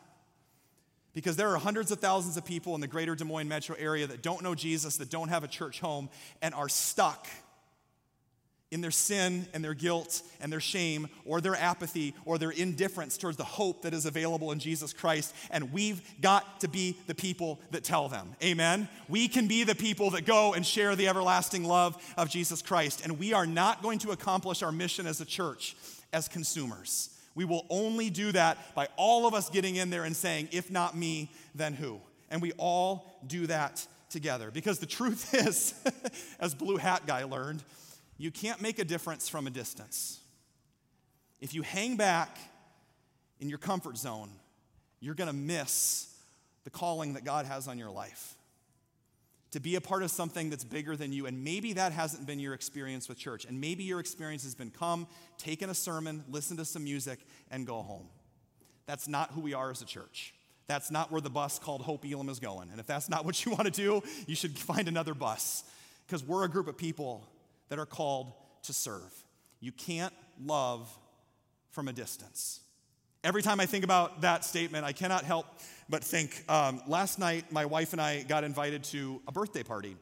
[1.16, 4.06] because there are hundreds of thousands of people in the greater Des Moines metro area
[4.06, 6.10] that don't know Jesus, that don't have a church home,
[6.42, 7.26] and are stuck
[8.76, 13.16] in their sin and their guilt and their shame or their apathy or their indifference
[13.16, 15.34] towards the hope that is available in Jesus Christ.
[15.50, 18.36] And we've got to be the people that tell them.
[18.44, 18.86] Amen?
[19.08, 23.00] We can be the people that go and share the everlasting love of Jesus Christ.
[23.02, 25.74] And we are not going to accomplish our mission as a church
[26.12, 27.08] as consumers.
[27.34, 30.70] We will only do that by all of us getting in there and saying, if
[30.70, 31.98] not me, then who?
[32.30, 34.50] And we all do that together.
[34.50, 35.72] Because the truth is,
[36.38, 37.62] as Blue Hat Guy learned,
[38.18, 40.20] you can't make a difference from a distance.
[41.40, 42.38] If you hang back
[43.40, 44.30] in your comfort zone,
[45.00, 46.08] you're going to miss
[46.64, 48.36] the calling that God has on your life.
[49.56, 51.24] to be a part of something that's bigger than you.
[51.24, 53.46] And maybe that hasn't been your experience with church.
[53.46, 55.06] And maybe your experience has been come,
[55.38, 58.06] take in a sermon, listen to some music, and go home.
[58.84, 60.34] That's not who we are as a church.
[60.66, 62.70] That's not where the bus called Hope Elam is going.
[62.70, 65.64] And if that's not what you want to do, you should find another bus
[66.06, 67.26] because we're a group of people
[67.68, 68.32] that are called
[68.64, 69.12] to serve.
[69.60, 70.14] You can't
[70.44, 70.90] love
[71.70, 72.60] from a distance.
[73.24, 75.46] Every time I think about that statement, I cannot help
[75.88, 79.96] but think um, last night, my wife and I got invited to a birthday party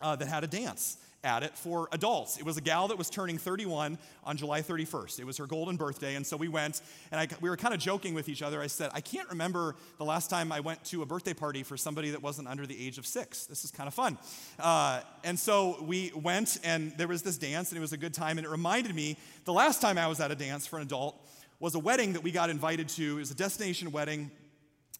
[0.00, 2.36] uh, that had a dance at it for adults.
[2.36, 5.20] It was a gal that was turning 31 on July 31st.
[5.20, 7.80] It was her golden birthday, and so we went, and I, we were kind of
[7.80, 8.60] joking with each other.
[8.60, 11.76] I said, I can't remember the last time I went to a birthday party for
[11.76, 13.46] somebody that wasn't under the age of six.
[13.46, 14.18] This is kind of fun.
[14.58, 18.14] Uh, and so we went, and there was this dance, and it was a good
[18.14, 20.82] time, and it reminded me the last time I was at a dance for an
[20.82, 21.16] adult
[21.60, 23.16] was a wedding that we got invited to.
[23.16, 24.32] It was a destination wedding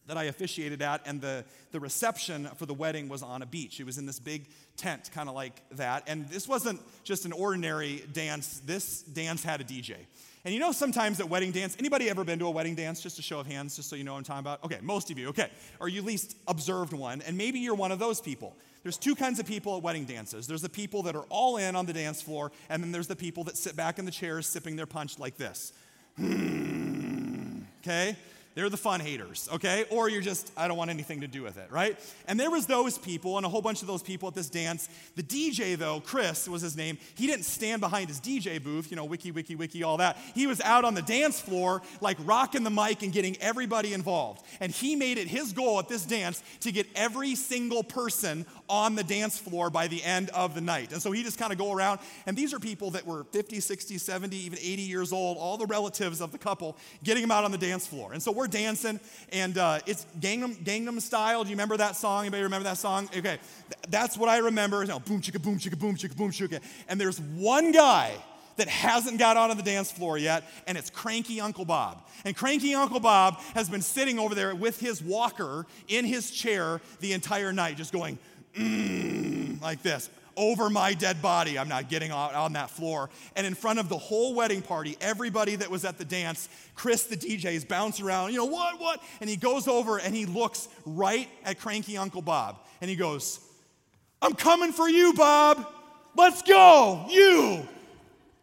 [0.07, 3.79] that I officiated at, and the, the reception for the wedding was on a beach.
[3.79, 6.05] It was in this big tent, kind of like that.
[6.07, 9.97] And this wasn't just an ordinary dance, this dance had a DJ.
[10.45, 13.01] And you know, sometimes at wedding dance, anybody ever been to a wedding dance?
[13.01, 14.65] Just a show of hands, just so you know what I'm talking about.
[14.65, 15.51] Okay, most of you, okay.
[15.79, 18.57] Or you at least observed one, and maybe you're one of those people.
[18.83, 20.49] There's two kinds of people at wedding dances.
[20.49, 23.15] There's the people that are all in on the dance floor, and then there's the
[23.15, 25.73] people that sit back in the chairs sipping their punch like this.
[26.17, 28.17] Hmm, okay?
[28.55, 29.87] They're the fun haters, okay?
[29.91, 31.99] Or you're just, I don't want anything to do with it, right?
[32.29, 34.89] And there was those people and a whole bunch of those people at this dance.
[35.17, 38.97] The DJ, though, Chris was his name, he didn't stand behind his DJ booth, you
[38.97, 40.19] know, wiki, wiki, wiki, all that.
[40.35, 44.45] He was out on the dance floor, like rocking the mic and getting everybody involved.
[44.61, 48.95] And he made it his goal at this dance to get every single person on
[48.95, 50.93] the dance floor by the end of the night.
[50.93, 53.61] And so he just kind of go around, and these are people that were 50,
[53.61, 57.45] 60, 70, even 80 years old, all the relatives of the couple, getting them out
[57.45, 58.15] on the dance floor.
[58.15, 58.99] And so we're dancing,
[59.31, 61.45] and uh, it's Gangnam, Gangnam Style.
[61.45, 62.23] Do you remember that song?
[62.23, 63.11] Anybody remember that song?
[63.15, 63.41] Okay, Th-
[63.91, 64.81] that's what I remember.
[64.81, 66.63] You know, boom chicka boom chicka boom chicka boom chicka.
[66.89, 68.15] And there's one guy
[68.57, 72.03] that hasn't got out on the dance floor yet, and it's cranky Uncle Bob.
[72.25, 76.81] And cranky Uncle Bob has been sitting over there with his walker in his chair
[77.01, 78.19] the entire night, just going,
[78.55, 81.59] mm, like this over my dead body.
[81.59, 83.11] I'm not getting on, on that floor.
[83.37, 87.05] And in front of the whole wedding party, everybody that was at the dance, Chris,
[87.05, 89.03] the DJ, is bouncing around, you know, what, what?
[89.21, 92.59] And he goes over and he looks right at cranky Uncle Bob.
[92.81, 93.41] And he goes,
[94.21, 95.67] I'm coming for you, Bob.
[96.17, 97.67] Let's go, you.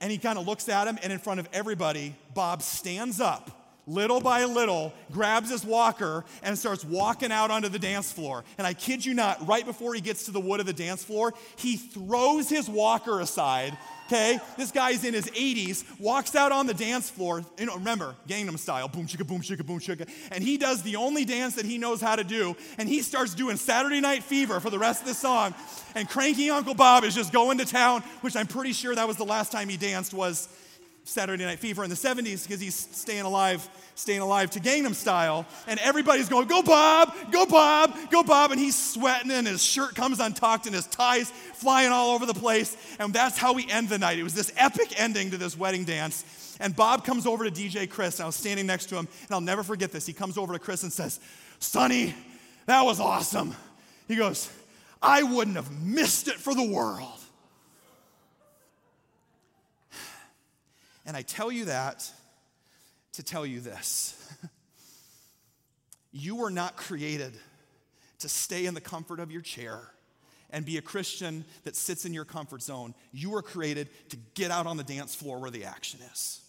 [0.02, 3.59] And he kind of looks at him, and in front of everybody, Bob stands up
[3.90, 8.44] little by little, grabs his walker and starts walking out onto the dance floor.
[8.58, 11.04] And I kid you not, right before he gets to the wood of the dance
[11.04, 13.78] floor, he throws his walker aside.
[14.08, 17.44] Okay, this guy's in his 80s, walks out on the dance floor.
[17.60, 20.10] You know, remember, Gangnam style, boom chicka, boom chicka, boom chicka.
[20.32, 22.56] And he does the only dance that he knows how to do.
[22.80, 25.54] And he starts doing Saturday Night Fever for the rest of the song.
[25.94, 29.18] And cranky Uncle Bob is just going to town, which I'm pretty sure that was
[29.18, 30.50] the last time he danced was
[31.04, 35.46] Saturday Night Fever in the 70s because he's staying alive, staying alive to Gangnam Style.
[35.68, 38.52] And everybody's going, go Bob, go Bob, go Bob.
[38.52, 42.34] And he's sweating and his shirt comes untucked and his tie's flying all over the
[42.34, 42.78] place.
[43.00, 44.20] And that's how we end the night.
[44.20, 46.58] It was this epic ending to this wedding dance.
[46.60, 48.20] And Bob comes over to DJ Chris.
[48.20, 50.06] And I was standing next to him, and I'll never forget this.
[50.06, 51.20] He comes over to Chris and says,
[51.60, 52.14] Sonny,
[52.66, 53.56] that was awesome.
[54.08, 54.50] He goes,
[55.02, 57.19] I wouldn't have missed it for the world.
[61.10, 62.08] And I tell you that
[63.14, 64.16] to tell you this
[66.12, 67.36] you were not created
[68.20, 69.80] to stay in the comfort of your chair
[70.52, 72.94] and be a Christian that sits in your comfort zone.
[73.12, 76.42] You were created to get out on the dance floor where the action is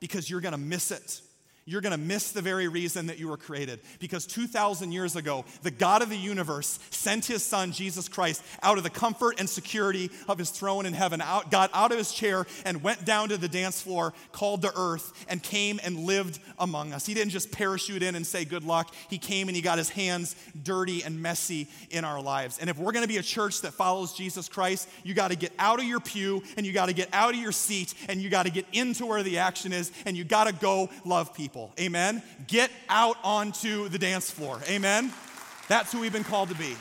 [0.00, 1.20] because you're gonna miss it
[1.64, 3.80] you're going to miss the very reason that you were created.
[4.00, 8.78] Because 2,000 years ago, the God of the universe sent his son, Jesus Christ, out
[8.78, 12.12] of the comfort and security of his throne in heaven, out, got out of his
[12.12, 16.40] chair and went down to the dance floor called the earth and came and lived
[16.58, 17.06] among us.
[17.06, 18.92] He didn't just parachute in and say good luck.
[19.08, 20.34] He came and he got his hands
[20.64, 22.58] dirty and messy in our lives.
[22.58, 25.36] And if we're going to be a church that follows Jesus Christ, you got to
[25.36, 28.20] get out of your pew and you got to get out of your seat and
[28.20, 31.32] you got to get into where the action is and you got to go love
[31.32, 31.70] people people.
[31.78, 32.22] Amen.
[32.46, 34.58] Get out onto the dance floor.
[34.70, 35.12] Amen.
[35.68, 36.74] That's who we've been called to be.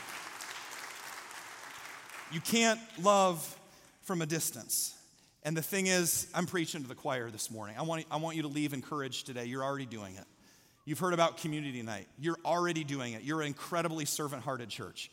[2.32, 3.60] You can't love
[4.04, 4.96] from a distance.
[5.44, 7.76] And the thing is, I'm preaching to the choir this morning.
[7.78, 9.44] I want, I want you to leave encouraged today.
[9.44, 10.24] You're already doing it.
[10.86, 12.08] You've heard about community night.
[12.18, 13.24] You're already doing it.
[13.24, 15.12] You're an incredibly servant hearted church.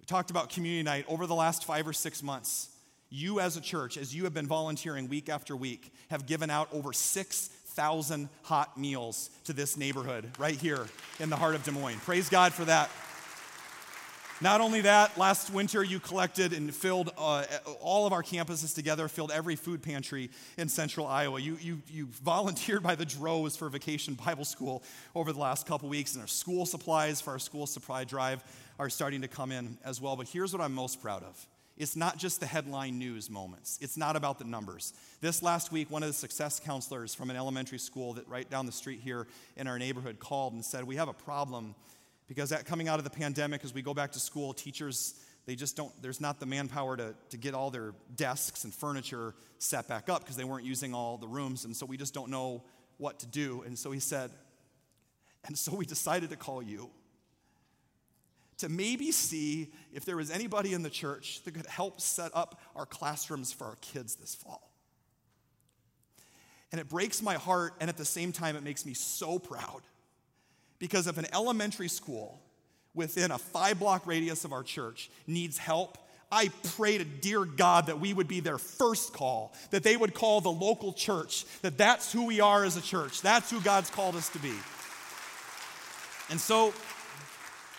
[0.00, 2.70] We talked about community night over the last five or six months.
[3.08, 6.68] You, as a church, as you have been volunteering week after week, have given out
[6.72, 10.86] over six thousand hot meals to this neighborhood right here
[11.20, 12.00] in the heart of Des Moines.
[12.00, 12.90] Praise God for that.
[14.40, 17.44] Not only that, last winter you collected and filled uh,
[17.80, 21.40] all of our campuses together, filled every food pantry in central Iowa.
[21.40, 24.82] You, you, you volunteered by the droves for Vacation Bible School
[25.14, 28.44] over the last couple weeks, and our school supplies for our school supply drive
[28.78, 30.16] are starting to come in as well.
[30.16, 31.46] But here's what I'm most proud of.
[31.76, 33.78] It's not just the headline news moments.
[33.82, 34.94] It's not about the numbers.
[35.20, 38.64] This last week, one of the success counselors from an elementary school that right down
[38.64, 41.74] the street here in our neighborhood called and said, We have a problem
[42.28, 45.14] because that coming out of the pandemic, as we go back to school, teachers,
[45.44, 49.34] they just don't, there's not the manpower to, to get all their desks and furniture
[49.58, 51.64] set back up because they weren't using all the rooms.
[51.64, 52.64] And so we just don't know
[52.96, 53.62] what to do.
[53.66, 54.30] And so he said,
[55.46, 56.90] and so we decided to call you
[58.58, 62.60] to maybe see if there was anybody in the church that could help set up
[62.74, 64.70] our classrooms for our kids this fall.
[66.72, 69.82] And it breaks my heart, and at the same time, it makes me so proud
[70.78, 72.40] because if an elementary school
[72.94, 75.98] within a five block radius of our church needs help,
[76.30, 80.12] I pray to dear God that we would be their first call, that they would
[80.12, 83.22] call the local church, that that's who we are as a church.
[83.22, 84.54] That's who God's called us to be.
[86.28, 86.74] And so,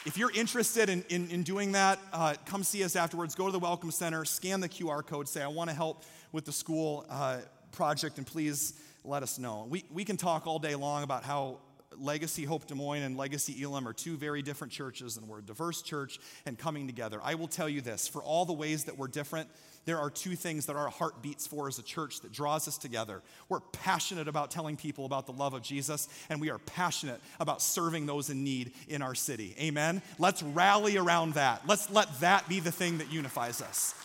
[0.08, 3.36] if you're interested in, in, in doing that, uh, come see us afterwards.
[3.36, 6.45] Go to the Welcome Center, scan the QR code, say, I want to help with
[6.45, 7.39] the school uh,
[7.74, 9.68] project, and please let us know.
[9.70, 11.58] We, we can talk all day long about how
[11.97, 15.41] Legacy Hope Des Moines and Legacy Elam are two very different churches, and we're a
[15.41, 17.20] diverse church and coming together.
[17.22, 19.49] I will tell you this for all the ways that we're different,
[19.88, 22.77] there are two things that our heart beats for as a church that draws us
[22.77, 23.21] together.
[23.47, 27.61] We're passionate about telling people about the love of Jesus, and we are passionate about
[27.61, 29.55] serving those in need in our city.
[29.57, 30.01] Amen?
[30.19, 31.61] Let's rally around that.
[31.65, 33.95] Let's let that be the thing that unifies us.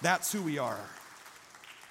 [0.00, 0.80] That's who we are.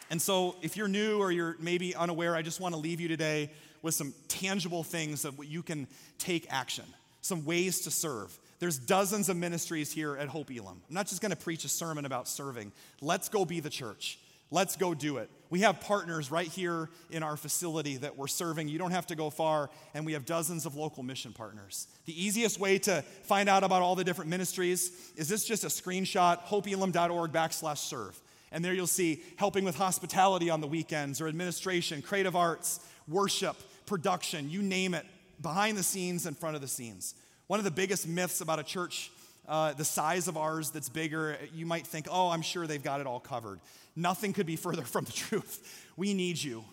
[0.09, 3.07] And so, if you're new or you're maybe unaware, I just want to leave you
[3.07, 3.51] today
[3.83, 5.85] with some tangible things that you can
[6.17, 6.85] take action,
[7.21, 8.35] some ways to serve.
[8.59, 10.81] There's dozens of ministries here at Hope Elam.
[10.87, 12.71] I'm not just going to preach a sermon about serving.
[13.01, 14.19] Let's go be the church.
[14.51, 15.29] Let's go do it.
[15.49, 18.67] We have partners right here in our facility that we're serving.
[18.67, 21.87] You don't have to go far, and we have dozens of local mission partners.
[22.05, 25.67] The easiest way to find out about all the different ministries is this just a
[25.67, 28.19] screenshot, hopeelam.org backslash serve.
[28.51, 33.57] And there you'll see helping with hospitality on the weekends or administration, creative arts, worship,
[33.85, 35.05] production, you name it,
[35.41, 37.15] behind the scenes, in front of the scenes.
[37.47, 39.11] One of the biggest myths about a church
[39.47, 42.99] uh, the size of ours that's bigger, you might think, oh, I'm sure they've got
[42.99, 43.59] it all covered.
[43.95, 45.85] Nothing could be further from the truth.
[45.95, 46.63] We need you.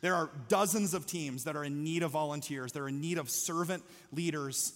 [0.00, 3.30] There are dozens of teams that are in need of volunteers, they're in need of
[3.30, 4.72] servant leaders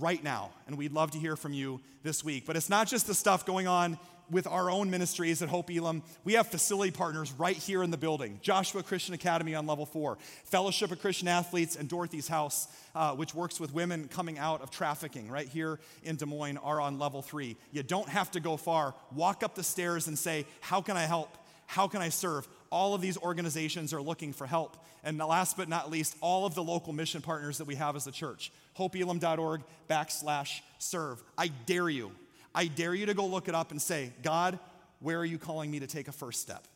[0.00, 0.50] right now.
[0.66, 2.46] And we'd love to hear from you this week.
[2.46, 3.98] But it's not just the stuff going on
[4.30, 6.02] with our own ministries at Hope Elam.
[6.24, 10.18] We have facility partners right here in the building Joshua Christian Academy on level four,
[10.44, 14.70] Fellowship of Christian Athletes, and Dorothy's House, uh, which works with women coming out of
[14.70, 17.56] trafficking right here in Des Moines, are on level three.
[17.72, 18.94] You don't have to go far.
[19.14, 21.36] Walk up the stairs and say, How can I help?
[21.66, 22.46] How can I serve?
[22.70, 24.76] All of these organizations are looking for help.
[25.02, 28.06] And last but not least, all of the local mission partners that we have as
[28.06, 28.50] a church.
[28.78, 31.22] HopeElam.org backslash serve.
[31.36, 32.12] I dare you,
[32.54, 34.58] I dare you to go look it up and say, God,
[35.00, 36.66] where are you calling me to take a first step?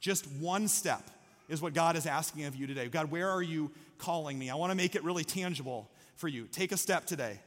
[0.00, 1.10] Just one step
[1.48, 2.88] is what God is asking of you today.
[2.88, 4.50] God, where are you calling me?
[4.50, 6.46] I want to make it really tangible for you.
[6.46, 7.40] Take a step today.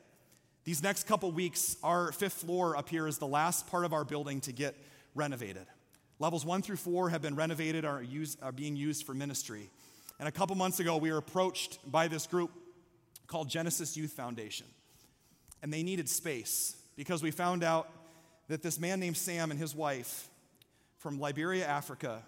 [0.64, 4.04] These next couple weeks, our fifth floor up here is the last part of our
[4.04, 4.76] building to get
[5.16, 5.66] renovated.
[6.20, 8.04] Levels one through four have been renovated, are,
[8.42, 9.70] are being used for ministry.
[10.20, 12.52] And a couple months ago, we were approached by this group
[13.28, 14.68] called Genesis Youth Foundation.
[15.62, 17.90] And they needed space because we found out
[18.50, 20.28] that this man named Sam and his wife
[20.98, 22.22] from Liberia, Africa,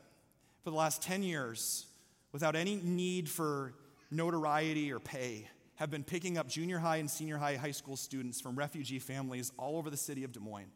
[0.64, 1.88] for the last 10 years,
[2.32, 3.74] without any need for
[4.12, 5.46] notoriety or pay,
[5.76, 9.52] have been picking up junior high and senior high high school students from refugee families
[9.58, 10.72] all over the city of Des Moines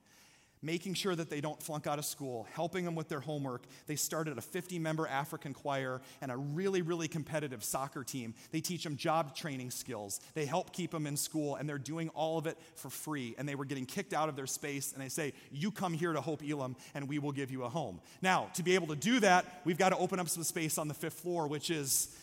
[0.65, 3.63] making sure that they don't flunk out of school, helping them with their homework.
[3.85, 8.33] They started a 50 member African choir and a really, really competitive soccer team.
[8.51, 10.19] They teach them job training skills.
[10.33, 13.35] They help keep them in school, and they're doing all of it for free.
[13.37, 16.13] And they were getting kicked out of their space, and they say, You come here
[16.13, 18.01] to Hope Elam, and we will give you a home.
[18.21, 20.87] Now, to be able to do that, we've got to open up some space on
[20.87, 22.15] the fifth floor, which is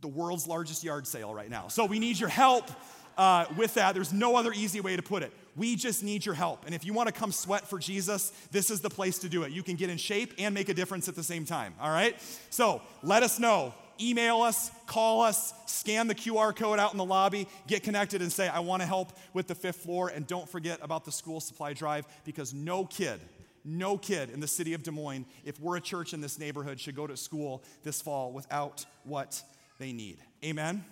[0.00, 1.68] the world's largest yard sale right now.
[1.68, 2.70] So we need your help
[3.16, 3.94] uh, with that.
[3.94, 5.32] There's no other easy way to put it.
[5.56, 6.66] We just need your help.
[6.66, 9.44] And if you want to come sweat for Jesus, this is the place to do
[9.44, 9.52] it.
[9.52, 12.20] You can get in shape and make a difference at the same time, all right?
[12.50, 13.74] So let us know.
[14.00, 18.32] Email us, call us, scan the QR code out in the lobby, get connected and
[18.32, 20.08] say, I want to help with the fifth floor.
[20.08, 23.20] And don't forget about the school supply drive because no kid,
[23.64, 26.80] no kid in the city of Des Moines, if we're a church in this neighborhood,
[26.80, 29.40] should go to school this fall without what
[29.78, 30.18] they need.
[30.44, 30.84] Amen?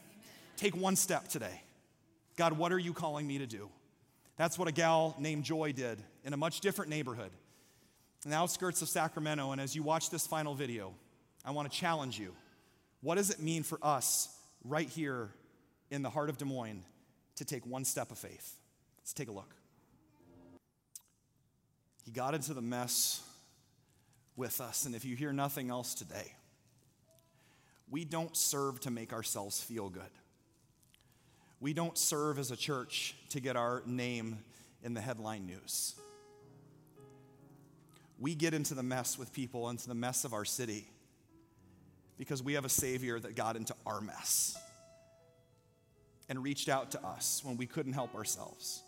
[0.57, 1.61] Take one step today.
[2.37, 3.69] God, what are you calling me to do?
[4.37, 7.31] That's what a gal named Joy did in a much different neighborhood,
[8.25, 9.53] in the outskirts of Sacramento.
[9.53, 10.95] And as you watch this final video,
[11.45, 12.35] I want to challenge you.
[13.01, 15.31] What does it mean for us right here
[15.91, 16.83] in the heart of Des Moines
[17.37, 18.57] to take one step of faith?
[19.01, 19.55] Let's take a look.
[22.05, 23.23] He got into the mess
[24.37, 26.33] with us, and if you hear nothing else today,
[27.91, 30.03] we don't serve to make ourselves feel good.
[31.63, 34.41] We don't serve as a church to get our name
[34.83, 35.95] in the headline news.
[38.19, 40.89] We get into the mess with people, into the mess of our city,
[42.19, 44.59] because we have a Savior that got into our mess
[46.29, 48.83] and reached out to us when we couldn't help ourselves.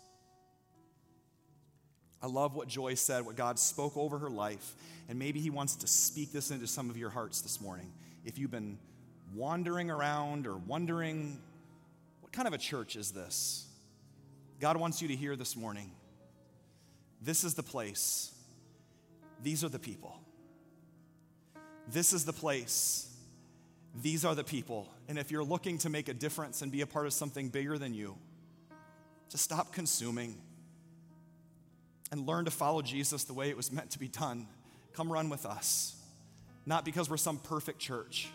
[2.21, 4.75] I love what Joy said, what God spoke over her life,
[5.07, 7.93] and maybe He wants to speak this into some of your hearts this morning.
[8.25, 8.77] If you've been
[9.33, 11.39] wandering around or wondering
[12.35, 13.65] kind of a church is this?
[14.59, 15.91] God wants you to hear this morning.
[17.21, 18.33] This is the place.
[19.41, 20.19] These are the people.
[21.87, 23.09] This is the place.
[24.01, 24.89] These are the people.
[25.07, 27.77] And if you're looking to make a difference and be a part of something bigger
[27.77, 28.17] than you,
[29.29, 30.37] to stop consuming
[32.11, 34.47] and learn to follow Jesus the way it was meant to be done.
[34.93, 35.95] Come run with us.
[36.65, 38.29] Not because we're some perfect church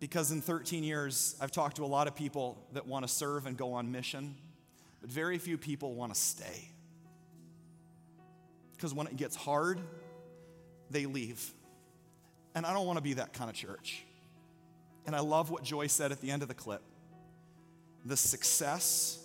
[0.00, 3.46] because in 13 years, I've talked to a lot of people that want to serve
[3.46, 4.34] and go on mission,
[5.00, 6.70] but very few people want to stay.
[8.74, 9.78] Because when it gets hard,
[10.90, 11.52] they leave.
[12.54, 14.02] And I don't want to be that kind of church.
[15.06, 16.82] And I love what Joy said at the end of the clip
[18.06, 19.18] the success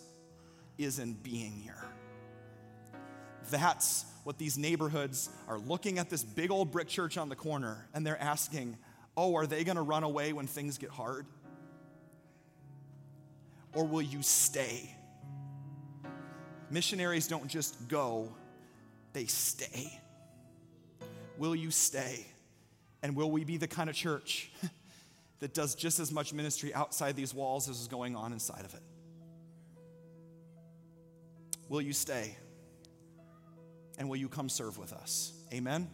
[0.78, 1.86] is in being here.
[3.50, 7.88] That's what these neighborhoods are looking at this big old brick church on the corner
[7.94, 8.78] and they're asking,
[9.18, 11.26] oh, are they going to run away when things get hard?
[13.74, 14.96] Or will you stay?
[16.70, 18.34] Missionaries don't just go,
[19.14, 20.00] they stay.
[21.38, 22.26] Will you stay?
[23.04, 24.52] And will we be the kind of church
[25.40, 28.74] that does just as much ministry outside these walls as is going on inside of
[28.74, 28.82] it?
[31.70, 32.36] Will you stay?
[33.98, 35.34] And will you come serve with us?
[35.54, 35.90] Amen.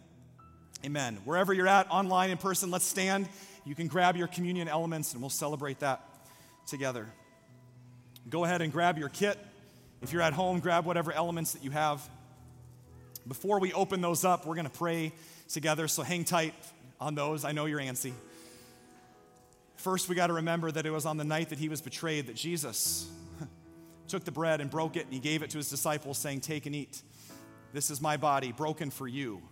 [0.84, 1.18] Amen.
[1.24, 3.28] Wherever you're at, online, in person, let's stand.
[3.64, 6.02] You can grab your communion elements and we'll celebrate that
[6.66, 7.06] together.
[8.28, 9.38] Go ahead and grab your kit.
[10.02, 12.02] If you're at home, grab whatever elements that you have.
[13.28, 15.12] Before we open those up, we're going to pray
[15.48, 16.54] together, so hang tight
[17.00, 17.44] on those.
[17.44, 18.12] I know you're antsy.
[19.76, 22.26] First, we got to remember that it was on the night that he was betrayed
[22.26, 23.08] that Jesus
[24.08, 26.66] took the bread and broke it and he gave it to his disciples, saying, Take
[26.66, 27.02] and eat.
[27.72, 29.42] This is my body broken for you.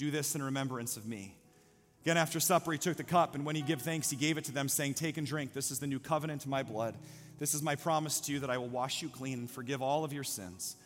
[0.00, 1.36] Do this in remembrance of me.
[2.04, 4.44] Again, after supper, he took the cup, and when he gave thanks, he gave it
[4.44, 5.52] to them, saying, Take and drink.
[5.52, 6.96] This is the new covenant in my blood.
[7.38, 10.02] This is my promise to you that I will wash you clean and forgive all
[10.02, 10.76] of your sins.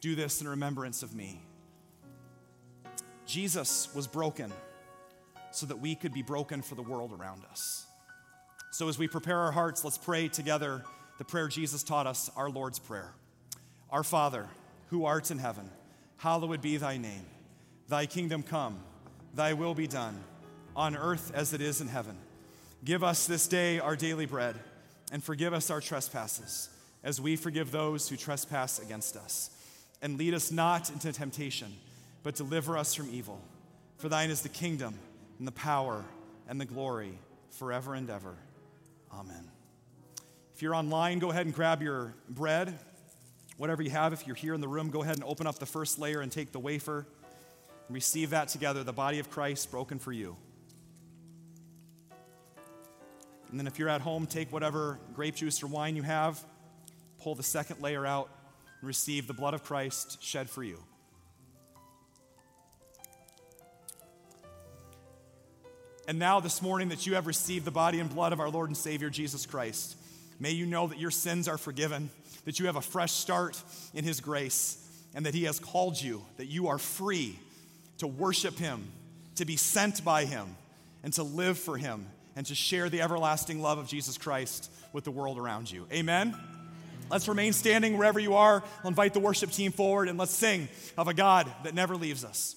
[0.00, 1.42] Do this in remembrance of me.
[3.26, 4.50] Jesus was broken
[5.50, 7.84] so that we could be broken for the world around us.
[8.70, 10.82] So, as we prepare our hearts, let's pray together
[11.18, 13.12] the prayer Jesus taught us, our Lord's Prayer.
[13.90, 14.48] Our Father,
[14.88, 15.68] who art in heaven,
[16.16, 17.26] hallowed be thy name.
[17.88, 18.78] Thy kingdom come,
[19.34, 20.22] thy will be done,
[20.74, 22.16] on earth as it is in heaven.
[22.84, 24.56] Give us this day our daily bread,
[25.10, 26.68] and forgive us our trespasses,
[27.04, 29.50] as we forgive those who trespass against us.
[30.00, 31.72] And lead us not into temptation,
[32.22, 33.40] but deliver us from evil.
[33.98, 34.94] For thine is the kingdom,
[35.38, 36.04] and the power,
[36.48, 37.18] and the glory,
[37.50, 38.34] forever and ever.
[39.12, 39.48] Amen.
[40.54, 42.78] If you're online, go ahead and grab your bread.
[43.58, 45.66] Whatever you have, if you're here in the room, go ahead and open up the
[45.66, 47.06] first layer and take the wafer
[47.92, 50.36] receive that together, the body of Christ broken for you.
[53.50, 56.42] And then if you're at home, take whatever grape juice or wine you have,
[57.20, 58.30] pull the second layer out,
[58.80, 60.78] and receive the blood of Christ shed for you.
[66.08, 68.70] And now, this morning, that you have received the body and blood of our Lord
[68.70, 69.96] and Savior Jesus Christ,
[70.40, 72.10] may you know that your sins are forgiven,
[72.44, 73.62] that you have a fresh start
[73.94, 74.78] in His grace,
[75.14, 77.38] and that He has called you, that you are free
[78.02, 78.90] to worship Him,
[79.36, 80.56] to be sent by Him,
[81.04, 85.04] and to live for Him, and to share the everlasting love of Jesus Christ with
[85.04, 85.86] the world around you.
[85.92, 86.34] Amen?
[87.12, 88.64] Let's remain standing wherever you are.
[88.82, 92.24] I'll invite the worship team forward and let's sing of a God that never leaves
[92.24, 92.56] us.